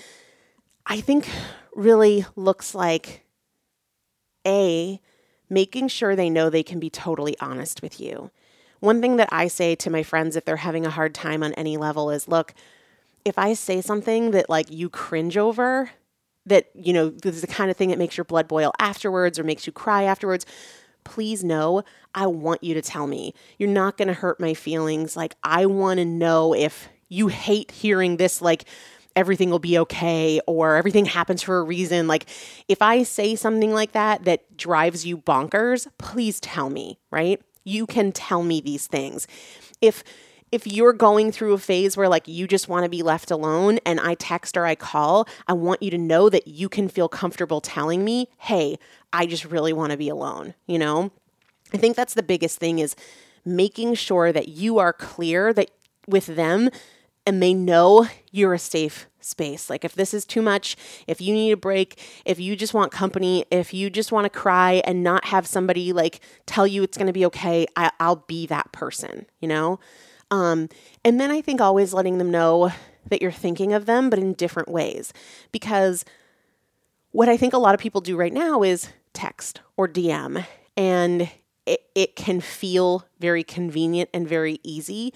I 0.86 1.00
think, 1.00 1.28
really 1.74 2.24
looks 2.34 2.74
like 2.74 3.24
A, 4.46 5.00
making 5.50 5.88
sure 5.88 6.16
they 6.16 6.30
know 6.30 6.48
they 6.48 6.62
can 6.62 6.80
be 6.80 6.88
totally 6.88 7.36
honest 7.40 7.82
with 7.82 8.00
you. 8.00 8.30
One 8.80 9.00
thing 9.00 9.16
that 9.16 9.28
I 9.30 9.48
say 9.48 9.74
to 9.76 9.90
my 9.90 10.02
friends 10.02 10.36
if 10.36 10.44
they're 10.44 10.56
having 10.56 10.86
a 10.86 10.90
hard 10.90 11.14
time 11.14 11.42
on 11.42 11.52
any 11.54 11.76
level 11.76 12.10
is 12.10 12.28
look, 12.28 12.54
if 13.24 13.38
I 13.38 13.54
say 13.54 13.80
something 13.80 14.30
that 14.32 14.48
like 14.48 14.70
you 14.70 14.88
cringe 14.88 15.36
over, 15.36 15.90
that, 16.46 16.68
you 16.74 16.92
know, 16.92 17.08
this 17.08 17.34
is 17.34 17.40
the 17.40 17.46
kind 17.46 17.70
of 17.70 17.76
thing 17.76 17.88
that 17.88 17.98
makes 17.98 18.16
your 18.16 18.24
blood 18.24 18.48
boil 18.48 18.72
afterwards 18.78 19.38
or 19.38 19.44
makes 19.44 19.66
you 19.66 19.72
cry 19.72 20.02
afterwards, 20.02 20.44
please 21.04 21.44
know 21.44 21.82
I 22.14 22.26
want 22.26 22.64
you 22.64 22.74
to 22.74 22.82
tell 22.82 23.06
me. 23.06 23.34
You're 23.58 23.68
not 23.68 23.96
going 23.96 24.08
to 24.08 24.14
hurt 24.14 24.40
my 24.40 24.54
feelings. 24.54 25.16
Like, 25.16 25.34
I 25.42 25.66
want 25.66 25.98
to 25.98 26.04
know 26.04 26.54
if 26.54 26.88
you 27.08 27.28
hate 27.28 27.70
hearing 27.70 28.16
this, 28.16 28.42
like, 28.42 28.64
everything 29.16 29.50
will 29.50 29.58
be 29.58 29.78
okay 29.78 30.40
or 30.46 30.76
everything 30.76 31.04
happens 31.04 31.42
for 31.42 31.58
a 31.58 31.62
reason. 31.62 32.06
Like, 32.08 32.26
if 32.68 32.82
I 32.82 33.02
say 33.02 33.36
something 33.36 33.72
like 33.72 33.92
that 33.92 34.24
that 34.24 34.56
drives 34.56 35.06
you 35.06 35.18
bonkers, 35.18 35.86
please 35.98 36.40
tell 36.40 36.70
me, 36.70 36.98
right? 37.10 37.40
You 37.64 37.86
can 37.86 38.12
tell 38.12 38.42
me 38.42 38.60
these 38.60 38.86
things. 38.86 39.26
If 39.80 40.02
if 40.52 40.66
you're 40.66 40.92
going 40.92 41.32
through 41.32 41.54
a 41.54 41.58
phase 41.58 41.96
where 41.96 42.08
like 42.08 42.28
you 42.28 42.46
just 42.46 42.68
want 42.68 42.84
to 42.84 42.88
be 42.88 43.02
left 43.02 43.30
alone 43.30 43.78
and 43.84 43.98
I 44.00 44.14
text 44.14 44.56
or 44.56 44.66
I 44.66 44.74
call, 44.74 45.28
I 45.48 45.52
want 45.52 45.82
you 45.82 45.90
to 45.90 45.98
know 45.98 46.28
that 46.28 46.46
you 46.46 46.68
can 46.68 46.88
feel 46.88 47.08
comfortable 47.08 47.60
telling 47.60 48.04
me, 48.04 48.28
"Hey, 48.38 48.78
I 49.12 49.26
just 49.26 49.44
really 49.44 49.72
want 49.72 49.92
to 49.92 49.98
be 49.98 50.08
alone," 50.08 50.54
you 50.66 50.78
know? 50.78 51.10
I 51.72 51.76
think 51.76 51.96
that's 51.96 52.14
the 52.14 52.22
biggest 52.22 52.58
thing 52.58 52.78
is 52.78 52.94
making 53.44 53.94
sure 53.94 54.32
that 54.32 54.48
you 54.48 54.78
are 54.78 54.92
clear 54.92 55.52
that 55.52 55.70
with 56.06 56.26
them 56.26 56.70
and 57.26 57.42
they 57.42 57.54
know 57.54 58.06
you're 58.30 58.54
a 58.54 58.58
safe 58.58 59.06
space. 59.20 59.70
Like 59.70 59.84
if 59.84 59.94
this 59.94 60.12
is 60.12 60.24
too 60.24 60.42
much, 60.42 60.76
if 61.06 61.20
you 61.20 61.32
need 61.32 61.52
a 61.52 61.56
break, 61.56 62.00
if 62.24 62.38
you 62.38 62.56
just 62.56 62.74
want 62.74 62.92
company, 62.92 63.44
if 63.50 63.72
you 63.72 63.88
just 63.90 64.12
want 64.12 64.26
to 64.26 64.30
cry 64.30 64.82
and 64.84 65.02
not 65.02 65.26
have 65.26 65.46
somebody 65.46 65.92
like 65.92 66.20
tell 66.46 66.66
you 66.66 66.82
it's 66.82 66.98
going 66.98 67.06
to 67.06 67.12
be 67.12 67.24
okay, 67.26 67.66
I, 67.76 67.90
will 68.00 68.24
be 68.26 68.46
that 68.46 68.72
person, 68.72 69.26
you 69.40 69.48
know? 69.48 69.80
Um, 70.30 70.68
and 71.04 71.20
then 71.20 71.30
I 71.30 71.40
think 71.40 71.60
always 71.60 71.92
letting 71.94 72.18
them 72.18 72.30
know 72.30 72.72
that 73.08 73.22
you're 73.22 73.32
thinking 73.32 73.72
of 73.72 73.86
them, 73.86 74.10
but 74.10 74.18
in 74.18 74.32
different 74.34 74.68
ways. 74.68 75.12
Because 75.52 76.04
what 77.10 77.28
I 77.28 77.36
think 77.36 77.52
a 77.52 77.58
lot 77.58 77.74
of 77.74 77.80
people 77.80 78.00
do 78.00 78.16
right 78.16 78.32
now 78.32 78.62
is 78.62 78.88
text 79.12 79.60
or 79.76 79.88
DM, 79.88 80.44
and 80.76 81.30
it, 81.66 81.80
it 81.94 82.16
can 82.16 82.40
feel 82.40 83.06
very 83.20 83.44
convenient 83.44 84.10
and 84.12 84.26
very 84.26 84.58
easy. 84.62 85.12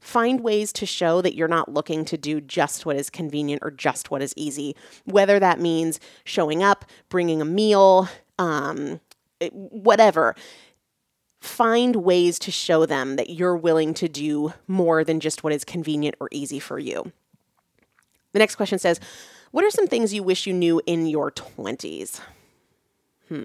Find 0.00 0.40
ways 0.40 0.72
to 0.74 0.86
show 0.86 1.22
that 1.22 1.34
you're 1.34 1.48
not 1.48 1.72
looking 1.72 2.04
to 2.06 2.18
do 2.18 2.40
just 2.40 2.84
what 2.84 2.96
is 2.96 3.10
convenient 3.10 3.62
or 3.64 3.70
just 3.70 4.10
what 4.10 4.22
is 4.22 4.34
easy, 4.36 4.76
whether 5.04 5.38
that 5.38 5.60
means 5.60 5.98
showing 6.24 6.62
up, 6.62 6.84
bringing 7.08 7.40
a 7.40 7.46
meal, 7.46 8.08
um, 8.38 9.00
whatever 9.50 10.34
find 11.44 11.96
ways 11.96 12.38
to 12.40 12.50
show 12.50 12.86
them 12.86 13.16
that 13.16 13.30
you're 13.30 13.56
willing 13.56 13.94
to 13.94 14.08
do 14.08 14.52
more 14.66 15.04
than 15.04 15.20
just 15.20 15.44
what 15.44 15.52
is 15.52 15.64
convenient 15.64 16.16
or 16.20 16.28
easy 16.30 16.58
for 16.58 16.78
you. 16.78 17.12
The 18.32 18.38
next 18.38 18.56
question 18.56 18.78
says, 18.78 18.98
What 19.50 19.64
are 19.64 19.70
some 19.70 19.86
things 19.86 20.14
you 20.14 20.22
wish 20.22 20.46
you 20.46 20.52
knew 20.52 20.80
in 20.86 21.06
your 21.06 21.30
20s? 21.30 22.20
Hmm. 23.28 23.44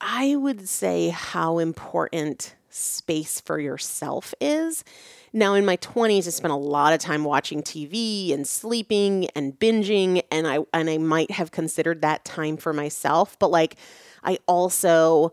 I 0.00 0.36
would 0.36 0.68
say 0.68 1.08
how 1.08 1.58
important 1.58 2.54
space 2.68 3.40
for 3.40 3.58
yourself 3.58 4.34
is. 4.40 4.84
Now, 5.32 5.54
in 5.54 5.64
my 5.64 5.76
20s, 5.78 6.26
I 6.26 6.30
spent 6.30 6.52
a 6.52 6.56
lot 6.56 6.92
of 6.92 7.00
time 7.00 7.24
watching 7.24 7.62
TV 7.62 8.32
and 8.32 8.46
sleeping 8.46 9.28
and 9.34 9.58
binging, 9.58 10.22
and 10.30 10.46
I 10.46 10.58
and 10.72 10.88
I 10.88 10.98
might 10.98 11.30
have 11.30 11.50
considered 11.50 12.02
that 12.02 12.24
time 12.24 12.56
for 12.56 12.72
myself, 12.72 13.38
but 13.38 13.50
like 13.50 13.76
I 14.26 14.38
also 14.46 15.32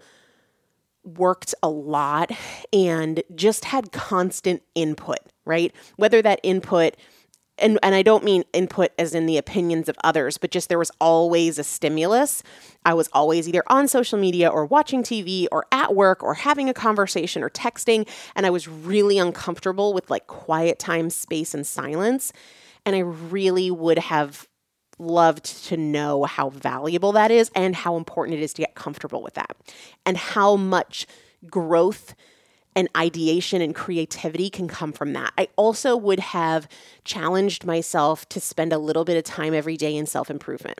worked 1.03 1.53
a 1.61 1.69
lot 1.69 2.31
and 2.71 3.21
just 3.35 3.65
had 3.65 3.91
constant 3.91 4.63
input, 4.75 5.19
right? 5.45 5.73
Whether 5.97 6.21
that 6.21 6.39
input 6.43 6.95
and 7.59 7.77
and 7.83 7.93
I 7.93 8.01
don't 8.01 8.23
mean 8.23 8.43
input 8.51 8.91
as 8.97 9.13
in 9.13 9.25
the 9.25 9.37
opinions 9.37 9.87
of 9.87 9.95
others, 10.03 10.37
but 10.37 10.49
just 10.49 10.69
there 10.69 10.79
was 10.79 10.91
always 10.99 11.59
a 11.59 11.63
stimulus. 11.63 12.41
I 12.85 12.93
was 12.93 13.09
always 13.13 13.47
either 13.47 13.63
on 13.67 13.87
social 13.87 14.17
media 14.17 14.49
or 14.49 14.65
watching 14.65 15.03
TV 15.03 15.47
or 15.51 15.65
at 15.71 15.93
work 15.93 16.23
or 16.23 16.33
having 16.33 16.67
a 16.67 16.73
conversation 16.73 17.43
or 17.43 17.49
texting, 17.49 18.07
and 18.35 18.45
I 18.45 18.49
was 18.49 18.67
really 18.67 19.19
uncomfortable 19.19 19.93
with 19.93 20.09
like 20.09 20.25
quiet 20.27 20.79
time, 20.79 21.09
space 21.09 21.53
and 21.53 21.65
silence. 21.65 22.33
And 22.85 22.95
I 22.95 22.99
really 22.99 23.71
would 23.71 23.99
have 23.99 24.47
loved 24.99 25.45
to 25.65 25.77
know 25.77 26.23
how 26.23 26.49
valuable 26.49 27.11
that 27.13 27.31
is 27.31 27.51
and 27.55 27.75
how 27.75 27.97
important 27.97 28.37
it 28.37 28.43
is 28.43 28.53
to 28.53 28.61
get 28.61 28.75
comfortable 28.75 29.21
with 29.21 29.33
that 29.33 29.55
and 30.05 30.17
how 30.17 30.55
much 30.55 31.07
growth 31.49 32.15
and 32.75 32.89
ideation 32.97 33.61
and 33.61 33.75
creativity 33.75 34.49
can 34.49 34.67
come 34.67 34.91
from 34.91 35.13
that. 35.13 35.31
I 35.37 35.47
also 35.55 35.95
would 35.95 36.19
have 36.19 36.67
challenged 37.03 37.65
myself 37.65 38.27
to 38.29 38.39
spend 38.39 38.73
a 38.73 38.77
little 38.77 39.05
bit 39.05 39.17
of 39.17 39.23
time 39.23 39.53
every 39.53 39.77
day 39.77 39.95
in 39.95 40.05
self 40.05 40.29
improvement, 40.29 40.79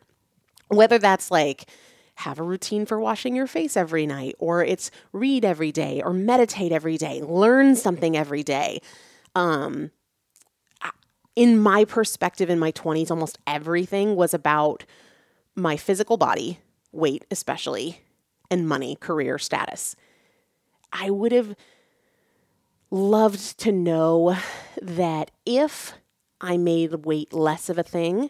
whether 0.70 0.98
that's 0.98 1.30
like, 1.30 1.70
have 2.16 2.40
a 2.40 2.44
routine 2.44 2.86
for 2.86 3.00
washing 3.00 3.36
your 3.36 3.48
face 3.48 3.76
every 3.76 4.06
night, 4.06 4.36
or 4.38 4.64
it's 4.64 4.92
read 5.12 5.44
every 5.44 5.72
day, 5.72 6.02
or 6.04 6.14
meditate 6.14 6.72
every 6.72 6.98
day, 6.98 7.22
learn 7.24 7.76
something 7.76 8.16
every 8.16 8.44
day. 8.44 8.80
Um, 9.36 9.90
in 11.36 11.60
my 11.60 11.86
perspective 11.86 12.50
in 12.50 12.60
my 12.60 12.72
20s, 12.72 13.10
almost 13.10 13.38
everything 13.48 14.16
was 14.16 14.34
about 14.34 14.86
my 15.56 15.78
physical 15.78 16.18
body, 16.18 16.60
weight 16.92 17.26
especially, 17.32 18.02
and 18.50 18.68
money, 18.68 18.96
career 18.96 19.38
status. 19.38 19.96
I 20.92 21.10
would 21.10 21.32
have 21.32 21.56
loved 22.92 23.60
to 23.60 23.72
know 23.72 24.38
that 24.82 25.32
if 25.46 25.94
I 26.40 26.58
made 26.58 27.06
weight 27.06 27.34
less 27.34 27.70
of 27.70 27.78
a 27.80 27.84
thing 27.84 28.30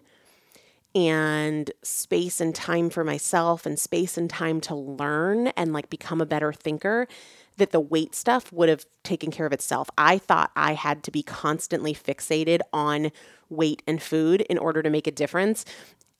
and 0.95 1.71
space 1.81 2.39
and 2.39 2.53
time 2.53 2.89
for 2.89 3.03
myself 3.03 3.65
and 3.65 3.79
space 3.79 4.17
and 4.17 4.29
time 4.29 4.61
to 4.61 4.75
learn 4.75 5.47
and 5.49 5.73
like 5.73 5.89
become 5.89 6.21
a 6.21 6.25
better 6.25 6.53
thinker, 6.53 7.07
that 7.57 7.71
the 7.71 7.79
weight 7.79 8.15
stuff 8.15 8.51
would 8.51 8.69
have 8.69 8.85
taken 9.03 9.31
care 9.31 9.45
of 9.45 9.53
itself. 9.53 9.89
I 9.97 10.17
thought 10.17 10.51
I 10.55 10.73
had 10.73 11.03
to 11.03 11.11
be 11.11 11.23
constantly 11.23 11.93
fixated 11.93 12.61
on 12.71 13.11
weight 13.49 13.81
and 13.87 14.01
food 14.01 14.41
in 14.41 14.57
order 14.57 14.81
to 14.81 14.89
make 14.89 15.07
a 15.07 15.11
difference. 15.11 15.65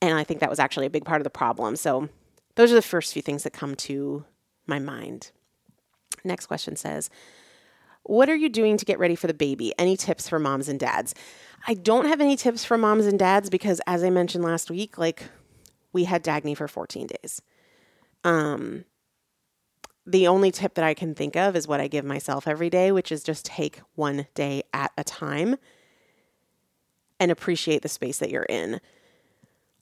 And 0.00 0.18
I 0.18 0.24
think 0.24 0.40
that 0.40 0.50
was 0.50 0.58
actually 0.58 0.86
a 0.86 0.90
big 0.90 1.04
part 1.04 1.20
of 1.20 1.24
the 1.24 1.30
problem. 1.30 1.76
So, 1.76 2.08
those 2.56 2.70
are 2.70 2.76
the 2.76 2.82
first 2.82 3.12
few 3.12 3.22
things 3.22 3.42
that 3.42 3.52
come 3.52 3.74
to 3.74 4.24
my 4.66 4.78
mind. 4.78 5.32
Next 6.22 6.46
question 6.46 6.76
says, 6.76 7.10
What 8.04 8.28
are 8.28 8.36
you 8.36 8.48
doing 8.48 8.76
to 8.76 8.84
get 8.84 8.98
ready 8.98 9.16
for 9.16 9.26
the 9.26 9.34
baby? 9.34 9.72
Any 9.78 9.96
tips 9.96 10.28
for 10.28 10.38
moms 10.38 10.68
and 10.68 10.78
dads? 10.78 11.14
I 11.66 11.74
don't 11.74 12.06
have 12.06 12.20
any 12.20 12.36
tips 12.36 12.64
for 12.64 12.76
moms 12.76 13.06
and 13.06 13.18
dads 13.18 13.48
because, 13.48 13.80
as 13.86 14.04
I 14.04 14.10
mentioned 14.10 14.44
last 14.44 14.70
week, 14.70 14.98
like 14.98 15.24
we 15.92 16.04
had 16.04 16.22
Dagny 16.22 16.56
for 16.56 16.68
14 16.68 17.06
days. 17.06 17.40
Um, 18.22 18.84
the 20.06 20.26
only 20.26 20.50
tip 20.50 20.74
that 20.74 20.84
I 20.84 20.92
can 20.92 21.14
think 21.14 21.34
of 21.34 21.56
is 21.56 21.66
what 21.66 21.80
I 21.80 21.88
give 21.88 22.04
myself 22.04 22.46
every 22.46 22.68
day, 22.68 22.92
which 22.92 23.10
is 23.10 23.22
just 23.22 23.46
take 23.46 23.80
one 23.94 24.26
day 24.34 24.62
at 24.74 24.92
a 24.98 25.04
time 25.04 25.56
and 27.18 27.30
appreciate 27.30 27.82
the 27.82 27.88
space 27.88 28.18
that 28.18 28.30
you're 28.30 28.42
in. 28.42 28.80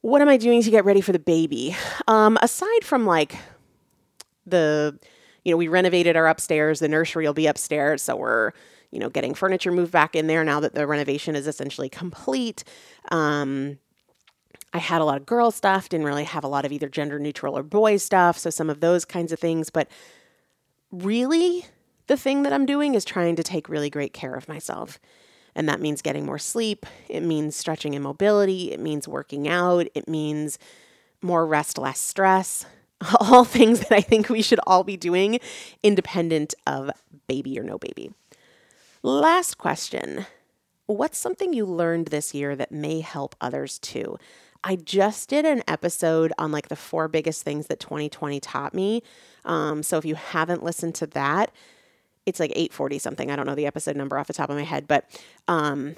What 0.00 0.22
am 0.22 0.28
I 0.28 0.36
doing 0.36 0.62
to 0.62 0.70
get 0.70 0.84
ready 0.84 1.00
for 1.00 1.12
the 1.12 1.18
baby? 1.18 1.76
Um, 2.06 2.38
aside 2.40 2.84
from 2.84 3.04
like 3.04 3.36
the, 4.46 4.98
you 5.44 5.52
know, 5.52 5.56
we 5.56 5.68
renovated 5.68 6.16
our 6.16 6.28
upstairs, 6.28 6.80
the 6.80 6.88
nursery 6.88 7.26
will 7.26 7.34
be 7.34 7.46
upstairs. 7.46 8.02
So 8.02 8.16
we're, 8.16 8.52
you 8.90 8.98
know, 8.98 9.08
getting 9.08 9.34
furniture 9.34 9.72
moved 9.72 9.92
back 9.92 10.14
in 10.14 10.26
there 10.26 10.44
now 10.44 10.60
that 10.60 10.74
the 10.74 10.86
renovation 10.86 11.34
is 11.34 11.46
essentially 11.46 11.88
complete. 11.88 12.64
Um, 13.10 13.78
I 14.72 14.78
had 14.78 15.00
a 15.00 15.04
lot 15.04 15.18
of 15.18 15.26
girl 15.26 15.50
stuff, 15.50 15.88
didn't 15.88 16.06
really 16.06 16.24
have 16.24 16.44
a 16.44 16.48
lot 16.48 16.64
of 16.64 16.72
either 16.72 16.88
gender 16.88 17.18
neutral 17.18 17.56
or 17.56 17.62
boy 17.62 17.98
stuff. 17.98 18.38
So 18.38 18.50
some 18.50 18.70
of 18.70 18.80
those 18.80 19.04
kinds 19.04 19.32
of 19.32 19.38
things. 19.38 19.68
But 19.68 19.88
really, 20.90 21.66
the 22.06 22.16
thing 22.16 22.42
that 22.42 22.52
I'm 22.52 22.66
doing 22.66 22.94
is 22.94 23.04
trying 23.04 23.36
to 23.36 23.42
take 23.42 23.68
really 23.68 23.90
great 23.90 24.12
care 24.12 24.34
of 24.34 24.48
myself. 24.48 24.98
And 25.54 25.68
that 25.68 25.80
means 25.80 26.00
getting 26.00 26.24
more 26.24 26.38
sleep. 26.38 26.86
It 27.08 27.22
means 27.22 27.54
stretching 27.54 27.94
and 27.94 28.02
mobility. 28.02 28.72
It 28.72 28.80
means 28.80 29.06
working 29.06 29.46
out. 29.46 29.86
It 29.94 30.08
means 30.08 30.58
more 31.20 31.46
rest, 31.46 31.76
less 31.76 32.00
stress. 32.00 32.64
All 33.20 33.44
things 33.44 33.80
that 33.80 33.92
I 33.92 34.00
think 34.00 34.28
we 34.28 34.42
should 34.42 34.60
all 34.66 34.84
be 34.84 34.96
doing 34.96 35.40
independent 35.82 36.54
of 36.66 36.90
baby 37.26 37.58
or 37.58 37.62
no 37.62 37.78
baby. 37.78 38.12
Last 39.02 39.58
question 39.58 40.26
What's 40.86 41.18
something 41.18 41.52
you 41.52 41.64
learned 41.64 42.08
this 42.08 42.34
year 42.34 42.54
that 42.56 42.72
may 42.72 43.00
help 43.00 43.34
others 43.40 43.78
too? 43.78 44.18
I 44.64 44.76
just 44.76 45.28
did 45.28 45.44
an 45.44 45.62
episode 45.66 46.32
on 46.38 46.52
like 46.52 46.68
the 46.68 46.76
four 46.76 47.08
biggest 47.08 47.42
things 47.42 47.66
that 47.68 47.80
2020 47.80 48.40
taught 48.40 48.74
me. 48.74 49.02
Um, 49.44 49.82
so 49.82 49.96
if 49.96 50.04
you 50.04 50.14
haven't 50.14 50.62
listened 50.62 50.94
to 50.96 51.06
that, 51.08 51.50
it's 52.26 52.38
like 52.38 52.50
840 52.50 52.98
something. 52.98 53.30
I 53.30 53.36
don't 53.36 53.46
know 53.46 53.54
the 53.54 53.66
episode 53.66 53.96
number 53.96 54.18
off 54.18 54.28
the 54.28 54.32
top 54.32 54.50
of 54.50 54.56
my 54.56 54.62
head, 54.62 54.86
but 54.86 55.08
um, 55.48 55.96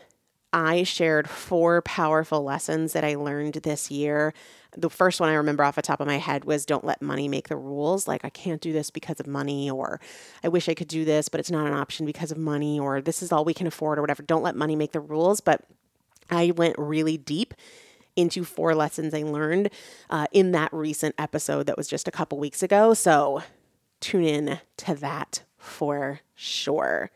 I 0.52 0.84
shared 0.84 1.28
four 1.28 1.82
powerful 1.82 2.42
lessons 2.42 2.92
that 2.92 3.04
I 3.04 3.16
learned 3.16 3.54
this 3.54 3.90
year. 3.90 4.32
The 4.76 4.90
first 4.90 5.20
one 5.20 5.28
I 5.28 5.34
remember 5.34 5.64
off 5.64 5.76
the 5.76 5.82
top 5.82 6.00
of 6.00 6.06
my 6.06 6.18
head 6.18 6.44
was 6.44 6.66
don't 6.66 6.84
let 6.84 7.00
money 7.00 7.28
make 7.28 7.48
the 7.48 7.56
rules. 7.56 8.08
Like, 8.08 8.24
I 8.24 8.30
can't 8.30 8.60
do 8.60 8.72
this 8.72 8.90
because 8.90 9.20
of 9.20 9.26
money, 9.26 9.70
or 9.70 10.00
I 10.42 10.48
wish 10.48 10.68
I 10.68 10.74
could 10.74 10.88
do 10.88 11.04
this, 11.04 11.28
but 11.28 11.40
it's 11.40 11.50
not 11.50 11.66
an 11.66 11.74
option 11.74 12.06
because 12.06 12.30
of 12.30 12.38
money, 12.38 12.78
or 12.78 13.00
this 13.00 13.22
is 13.22 13.32
all 13.32 13.44
we 13.44 13.54
can 13.54 13.66
afford, 13.66 13.98
or 13.98 14.02
whatever. 14.02 14.22
Don't 14.22 14.42
let 14.42 14.56
money 14.56 14.76
make 14.76 14.92
the 14.92 15.00
rules. 15.00 15.40
But 15.40 15.62
I 16.30 16.52
went 16.56 16.76
really 16.78 17.16
deep 17.16 17.54
into 18.16 18.44
four 18.44 18.74
lessons 18.74 19.12
I 19.12 19.22
learned 19.22 19.70
uh, 20.10 20.26
in 20.32 20.52
that 20.52 20.72
recent 20.72 21.14
episode 21.18 21.66
that 21.66 21.76
was 21.76 21.88
just 21.88 22.08
a 22.08 22.12
couple 22.12 22.38
weeks 22.38 22.62
ago. 22.62 22.94
So 22.94 23.42
tune 24.00 24.24
in 24.24 24.60
to 24.78 24.94
that 24.94 25.42
for 25.58 26.20
sure. 26.34 27.10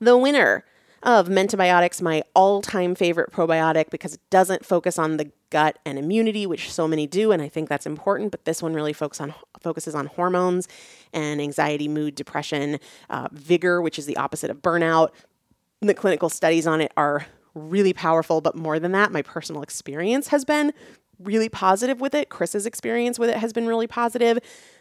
The 0.00 0.16
winner 0.16 0.64
of 1.02 1.28
Mentibiotics, 1.28 2.02
my 2.02 2.22
all 2.34 2.60
time 2.60 2.94
favorite 2.94 3.32
probiotic 3.32 3.90
because 3.90 4.14
it 4.14 4.20
doesn't 4.30 4.64
focus 4.64 4.98
on 4.98 5.16
the 5.16 5.30
gut 5.50 5.78
and 5.84 5.98
immunity, 5.98 6.46
which 6.46 6.72
so 6.72 6.86
many 6.86 7.06
do, 7.06 7.32
and 7.32 7.42
I 7.42 7.48
think 7.48 7.68
that's 7.68 7.86
important. 7.86 8.30
But 8.30 8.44
this 8.44 8.62
one 8.62 8.74
really 8.74 8.92
focus 8.92 9.20
on, 9.20 9.34
focuses 9.60 9.94
on 9.94 10.06
hormones 10.06 10.68
and 11.12 11.40
anxiety, 11.40 11.88
mood, 11.88 12.14
depression, 12.14 12.78
uh, 13.08 13.28
vigor, 13.32 13.80
which 13.80 13.98
is 13.98 14.06
the 14.06 14.16
opposite 14.16 14.50
of 14.50 14.62
burnout. 14.62 15.10
The 15.80 15.94
clinical 15.94 16.28
studies 16.28 16.66
on 16.66 16.80
it 16.80 16.92
are 16.96 17.26
really 17.54 17.92
powerful, 17.92 18.40
but 18.40 18.54
more 18.54 18.78
than 18.78 18.92
that, 18.92 19.10
my 19.10 19.22
personal 19.22 19.62
experience 19.62 20.28
has 20.28 20.44
been 20.44 20.72
really 21.18 21.48
positive 21.48 22.00
with 22.00 22.14
it. 22.14 22.28
Chris's 22.28 22.66
experience 22.66 23.18
with 23.18 23.30
it 23.30 23.36
has 23.36 23.52
been 23.52 23.66
really 23.66 23.86
positive. 23.86 24.38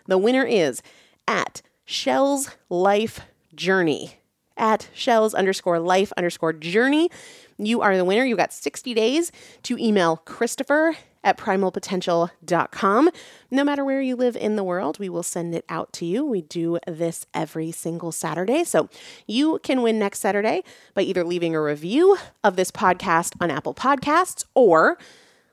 The 0.07 0.17
winner 0.17 0.43
is 0.43 0.81
at 1.27 1.61
Shell's 1.85 2.51
Life 2.69 3.21
Journey. 3.55 4.18
At 4.59 4.89
Shell's 4.93 5.33
underscore 5.33 5.79
life 5.79 6.13
underscore 6.17 6.53
journey. 6.53 7.09
You 7.57 7.81
are 7.81 7.97
the 7.97 8.05
winner. 8.05 8.23
You've 8.23 8.37
got 8.37 8.53
60 8.53 8.93
days 8.93 9.31
to 9.63 9.77
email 9.77 10.17
Christopher 10.17 10.95
at 11.23 11.37
primalpotential.com. 11.37 13.09
No 13.51 13.63
matter 13.63 13.83
where 13.83 14.01
you 14.01 14.15
live 14.15 14.35
in 14.35 14.55
the 14.55 14.63
world, 14.63 14.99
we 14.99 15.09
will 15.09 15.23
send 15.23 15.55
it 15.55 15.65
out 15.69 15.91
to 15.93 16.05
you. 16.05 16.25
We 16.25 16.41
do 16.41 16.77
this 16.85 17.25
every 17.33 17.71
single 17.71 18.11
Saturday. 18.11 18.63
So 18.63 18.89
you 19.27 19.59
can 19.63 19.81
win 19.81 19.99
next 19.99 20.19
Saturday 20.19 20.63
by 20.93 21.01
either 21.01 21.23
leaving 21.23 21.55
a 21.55 21.61
review 21.61 22.17
of 22.43 22.55
this 22.55 22.71
podcast 22.71 23.33
on 23.41 23.51
Apple 23.51 23.73
Podcasts 23.73 24.45
or 24.53 24.97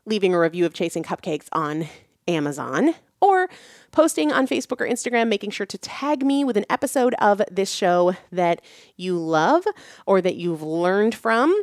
leaving 0.05 0.35
a 0.35 0.39
review 0.39 0.67
of 0.67 0.75
Chasing 0.75 1.03
Cupcakes 1.03 1.49
on 1.53 1.89
Amazon 2.29 2.95
or 3.21 3.49
posting 3.93 4.33
on 4.33 4.47
Facebook 4.47 4.81
or 4.81 4.87
Instagram, 4.87 5.29
making 5.29 5.51
sure 5.51 5.67
to 5.67 5.79
tag 5.79 6.25
me 6.25 6.45
with 6.45 6.57
an 6.57 6.67
episode 6.69 7.15
of 7.15 7.41
this 7.51 7.71
show 7.71 8.15
that 8.31 8.61
you 8.97 9.19
love 9.19 9.65
or 10.07 10.21
that 10.21 10.37
you've 10.37 10.63
learned 10.63 11.15
from, 11.15 11.63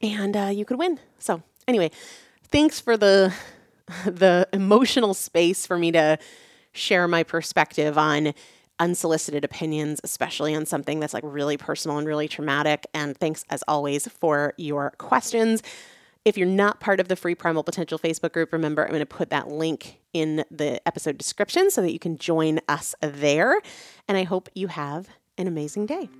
and 0.00 0.36
uh, 0.36 0.50
you 0.52 0.64
could 0.64 0.78
win. 0.78 1.00
So, 1.18 1.42
anyway, 1.66 1.90
thanks 2.48 2.80
for 2.80 2.96
the 2.96 3.34
the 4.04 4.48
emotional 4.52 5.14
space 5.14 5.66
for 5.66 5.78
me 5.78 5.92
to 5.92 6.18
share 6.72 7.08
my 7.08 7.22
perspective 7.22 7.96
on 7.96 8.34
unsolicited 8.78 9.44
opinions, 9.44 10.00
especially 10.04 10.54
on 10.54 10.66
something 10.66 11.00
that's 11.00 11.14
like 11.14 11.24
really 11.26 11.56
personal 11.56 11.98
and 11.98 12.06
really 12.06 12.28
traumatic. 12.28 12.86
And 12.92 13.16
thanks 13.16 13.44
as 13.48 13.62
always 13.66 14.06
for 14.08 14.52
your 14.56 14.92
questions. 14.98 15.62
If 16.26 16.36
you're 16.36 16.48
not 16.48 16.80
part 16.80 16.98
of 16.98 17.06
the 17.06 17.14
free 17.14 17.36
Primal 17.36 17.62
Potential 17.62 18.00
Facebook 18.00 18.32
group, 18.32 18.52
remember 18.52 18.82
I'm 18.82 18.88
going 18.88 18.98
to 18.98 19.06
put 19.06 19.30
that 19.30 19.46
link 19.46 20.00
in 20.12 20.44
the 20.50 20.84
episode 20.84 21.16
description 21.18 21.70
so 21.70 21.80
that 21.82 21.92
you 21.92 22.00
can 22.00 22.18
join 22.18 22.58
us 22.68 22.96
there. 23.00 23.60
And 24.08 24.18
I 24.18 24.24
hope 24.24 24.48
you 24.52 24.66
have 24.66 25.08
an 25.38 25.46
amazing 25.46 25.86
day. 25.86 26.10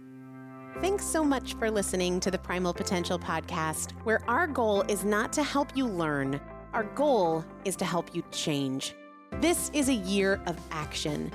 Thanks 0.80 1.04
so 1.04 1.24
much 1.24 1.54
for 1.54 1.72
listening 1.72 2.20
to 2.20 2.30
the 2.30 2.38
Primal 2.38 2.72
Potential 2.72 3.18
podcast, 3.18 4.00
where 4.04 4.20
our 4.30 4.46
goal 4.46 4.82
is 4.82 5.04
not 5.04 5.32
to 5.32 5.42
help 5.42 5.76
you 5.76 5.88
learn, 5.88 6.40
our 6.72 6.84
goal 6.84 7.44
is 7.64 7.74
to 7.74 7.84
help 7.84 8.14
you 8.14 8.22
change. 8.30 8.94
This 9.40 9.72
is 9.74 9.88
a 9.88 9.94
year 9.94 10.40
of 10.46 10.56
action. 10.70 11.32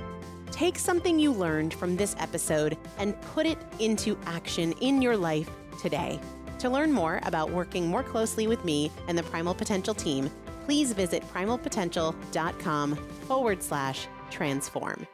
Take 0.50 0.80
something 0.80 1.20
you 1.20 1.34
learned 1.34 1.74
from 1.74 1.98
this 1.98 2.16
episode 2.20 2.78
and 2.98 3.20
put 3.20 3.46
it 3.46 3.58
into 3.80 4.18
action 4.26 4.72
in 4.80 5.02
your 5.02 5.18
life 5.18 5.50
today. 5.82 6.22
To 6.62 6.70
learn 6.70 6.92
more 6.92 7.20
about 7.24 7.50
working 7.50 7.88
more 7.88 8.04
closely 8.04 8.46
with 8.46 8.64
me 8.64 8.92
and 9.08 9.18
the 9.18 9.24
Primal 9.24 9.56
Potential 9.56 9.96
team, 9.96 10.30
please 10.66 10.94
visit 10.94 11.24
primalpotential.com 11.34 12.96
forward 13.26 13.64
slash 13.64 14.06
transform. 14.30 15.08